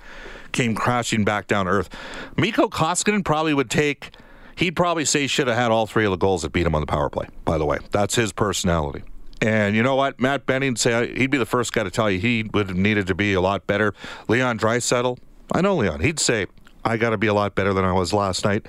Came 0.52 0.76
crashing 0.76 1.26
back 1.26 1.48
down 1.48 1.68
earth. 1.68 1.89
Mikko 2.38 2.70
Koskinen 2.70 3.26
probably 3.26 3.54
would 3.54 3.72
take, 3.72 4.12
he'd 4.56 4.76
probably 4.76 5.06
say 5.06 5.22
he 5.22 5.28
should 5.28 5.48
have 5.48 5.58
had 5.58 5.72
all 5.72 5.86
three 5.86 6.06
of 6.06 6.12
the 6.12 6.18
goals 6.18 6.42
that 6.44 6.52
beat 6.52 6.66
him 6.66 6.76
on 6.76 6.82
the 6.82 6.88
power 6.88 7.10
play, 7.10 7.28
by 7.46 7.58
the 7.58 7.66
way. 7.66 7.80
That's 7.92 8.16
his 8.16 8.32
personality. 8.32 9.04
And 9.42 9.76
you 9.76 9.84
know 9.84 9.96
what? 9.96 10.20
Matt 10.20 10.46
Benning 10.46 10.76
say 10.76 11.13
he'd 11.16 11.32
be 11.32 11.38
the 11.38 11.46
first 11.46 11.74
guy 11.74 11.84
to 11.84 11.92
tell 11.92 12.10
you 12.10 12.20
he 12.20 12.50
would 12.54 12.70
have 12.70 12.78
needed 12.78 13.08
to 13.08 13.16
be 13.16 13.34
a 13.34 13.42
lot 13.42 13.68
better. 13.68 13.94
Leon 14.28 14.58
Draisaitl, 14.58 15.18
I 15.52 15.62
know 15.62 15.76
Leon. 15.76 16.00
He'd 16.00 16.20
say 16.20 16.48
I 16.86 16.98
got 16.98 17.10
to 17.10 17.18
be 17.18 17.28
a 17.28 17.34
lot 17.34 17.56
better 17.56 17.74
than 17.74 17.84
I 17.84 17.92
was 17.92 18.13
last 18.13 18.46
night. 18.46 18.66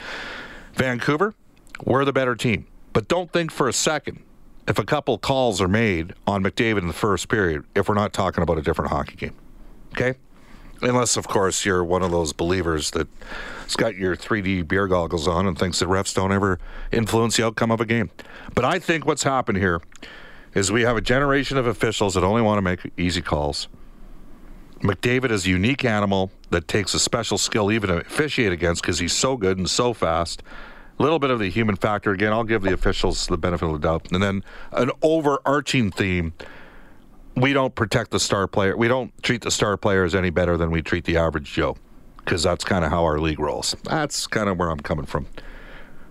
Vancouver, 0.75 1.35
we're 1.85 2.05
the 2.05 2.13
better 2.13 2.35
team. 2.35 2.67
But 2.93 3.09
don't 3.09 3.33
think 3.33 3.51
for 3.51 3.69
a 3.69 3.73
second 3.73 4.23
if 4.67 4.79
a 4.79 4.85
couple 4.85 5.19
calls 5.19 5.61
are 5.61 5.69
made 5.69 6.15
on 6.27 6.43
McDavid 6.43 6.79
in 6.79 6.87
the 6.87 6.93
first 6.93 7.29
period 7.29 7.65
if 7.75 7.89
we're 7.89 7.95
not 7.95 8.13
talking 8.13 8.43
about 8.43 8.59
a 8.59 8.63
different 8.63 8.91
hockey 8.91 9.17
game. 9.17 9.35
Okay? 9.93 10.19
Unless, 10.83 11.17
of 11.17 11.29
course, 11.29 11.65
you're 11.65 11.85
one 11.85 12.03
of 12.03 12.11
those 12.11 12.33
believers 12.33 12.91
that's 12.91 13.77
got 13.77 13.97
your 13.97 14.17
3D 14.17 14.67
beer 14.69 14.87
goggles 14.87 15.27
on 15.27 15.47
and 15.47 15.59
thinks 15.59 15.79
that 15.79 15.89
refs 15.89 16.15
don't 16.15 16.33
ever 16.33 16.59
influence 16.93 17.37
the 17.37 17.47
outcome 17.47 17.71
of 17.71 17.81
a 17.81 17.87
game. 17.87 18.11
But 18.55 18.65
I 18.65 18.79
think 18.79 19.07
what's 19.07 19.23
happened 19.23 19.59
here 19.59 19.81
is 20.55 20.71
we 20.71 20.83
have 20.83 20.97
a 20.97 21.01
generation 21.01 21.57
of 21.57 21.67
officials 21.67 22.15
that 22.15 22.23
only 22.23 22.43
want 22.43 22.59
to 22.59 22.63
make 22.63 22.93
easy 22.97 23.23
calls. 23.23 23.69
McDavid 24.81 25.31
is 25.31 25.47
a 25.47 25.51
unique 25.51 25.85
animal 25.85 26.31
that 26.51 26.69
takes 26.69 26.93
a 26.93 26.99
special 26.99 27.39
skill 27.39 27.73
even 27.73 27.89
to 27.89 27.97
officiate 27.99 28.53
against 28.53 28.83
because 28.83 28.99
he's 28.99 29.15
so 29.15 29.37
good 29.37 29.57
and 29.57 29.71
so 29.71 29.95
fast 29.95 30.43
a 30.99 31.03
little 31.03 31.19
bit 31.19 31.31
of 31.31 31.39
the 31.39 31.49
human 31.49 31.77
factor. 31.77 32.13
Again, 32.13 32.33
I'll 32.33 32.45
give 32.45 32.63
the 32.63 32.73
officials 32.73 33.27
the 33.27 33.37
benefit 33.37 33.67
of 33.67 33.73
the 33.73 33.79
doubt. 33.79 34.13
And 34.13 34.23
then 34.23 34.45
an 34.73 34.91
overarching 35.03 35.91
theme 35.91 36.35
we 37.37 37.53
don't 37.53 37.75
protect 37.75 38.11
the 38.11 38.21
star 38.21 38.47
player. 38.47 38.77
We 38.77 38.89
don't 38.89 39.13
treat 39.23 39.43
the 39.43 39.51
star 39.51 39.77
players 39.77 40.15
any 40.15 40.31
better 40.31 40.57
than 40.57 40.71
we 40.71 40.83
treat 40.83 41.05
the 41.05 41.17
average 41.17 41.53
Joe 41.53 41.77
because 42.19 42.43
that's 42.43 42.65
kind 42.65 42.85
of 42.85 42.91
how 42.91 43.05
our 43.05 43.19
league 43.19 43.39
rolls. 43.41 43.77
That's 43.85 44.27
kind 44.27 44.49
of 44.49 44.59
where 44.59 44.71
I'm 44.71 44.81
coming 44.81 45.07
from. 45.07 45.27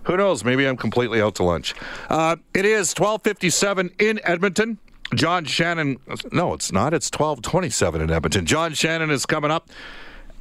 Who 0.04 0.16
knows? 0.16 0.44
Maybe 0.44 0.66
I'm 0.66 0.76
completely 0.76 1.20
out 1.20 1.34
to 1.36 1.44
lunch. 1.44 1.74
Uh, 2.10 2.36
it 2.52 2.64
is 2.64 2.92
1257 2.92 3.90
in 3.98 4.20
Edmonton. 4.24 4.78
John 5.14 5.44
Shannon, 5.44 5.98
no, 6.32 6.52
it's 6.54 6.72
not. 6.72 6.92
It's 6.92 7.06
1227 7.06 8.00
in 8.00 8.10
Edmonton. 8.10 8.46
John 8.46 8.74
Shannon 8.74 9.10
is 9.10 9.26
coming 9.26 9.50
up 9.50 9.70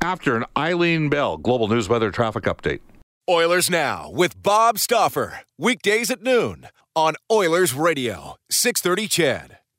after 0.02 0.36
an 0.36 0.46
Eileen 0.58 1.10
Bell 1.10 1.38
Global 1.38 1.68
News 1.68 1.88
Weather 1.88 2.12
Traffic 2.12 2.44
Update. 2.44 2.80
Oilers 3.30 3.70
Now 3.70 4.10
with 4.10 4.42
Bob 4.42 4.78
Stauffer. 4.78 5.42
Weekdays 5.58 6.12
at 6.12 6.22
noon 6.22 6.68
on 6.96 7.16
Oilers 7.32 7.74
Radio, 7.74 8.36
630 8.50 9.08
CHED. 9.08 9.63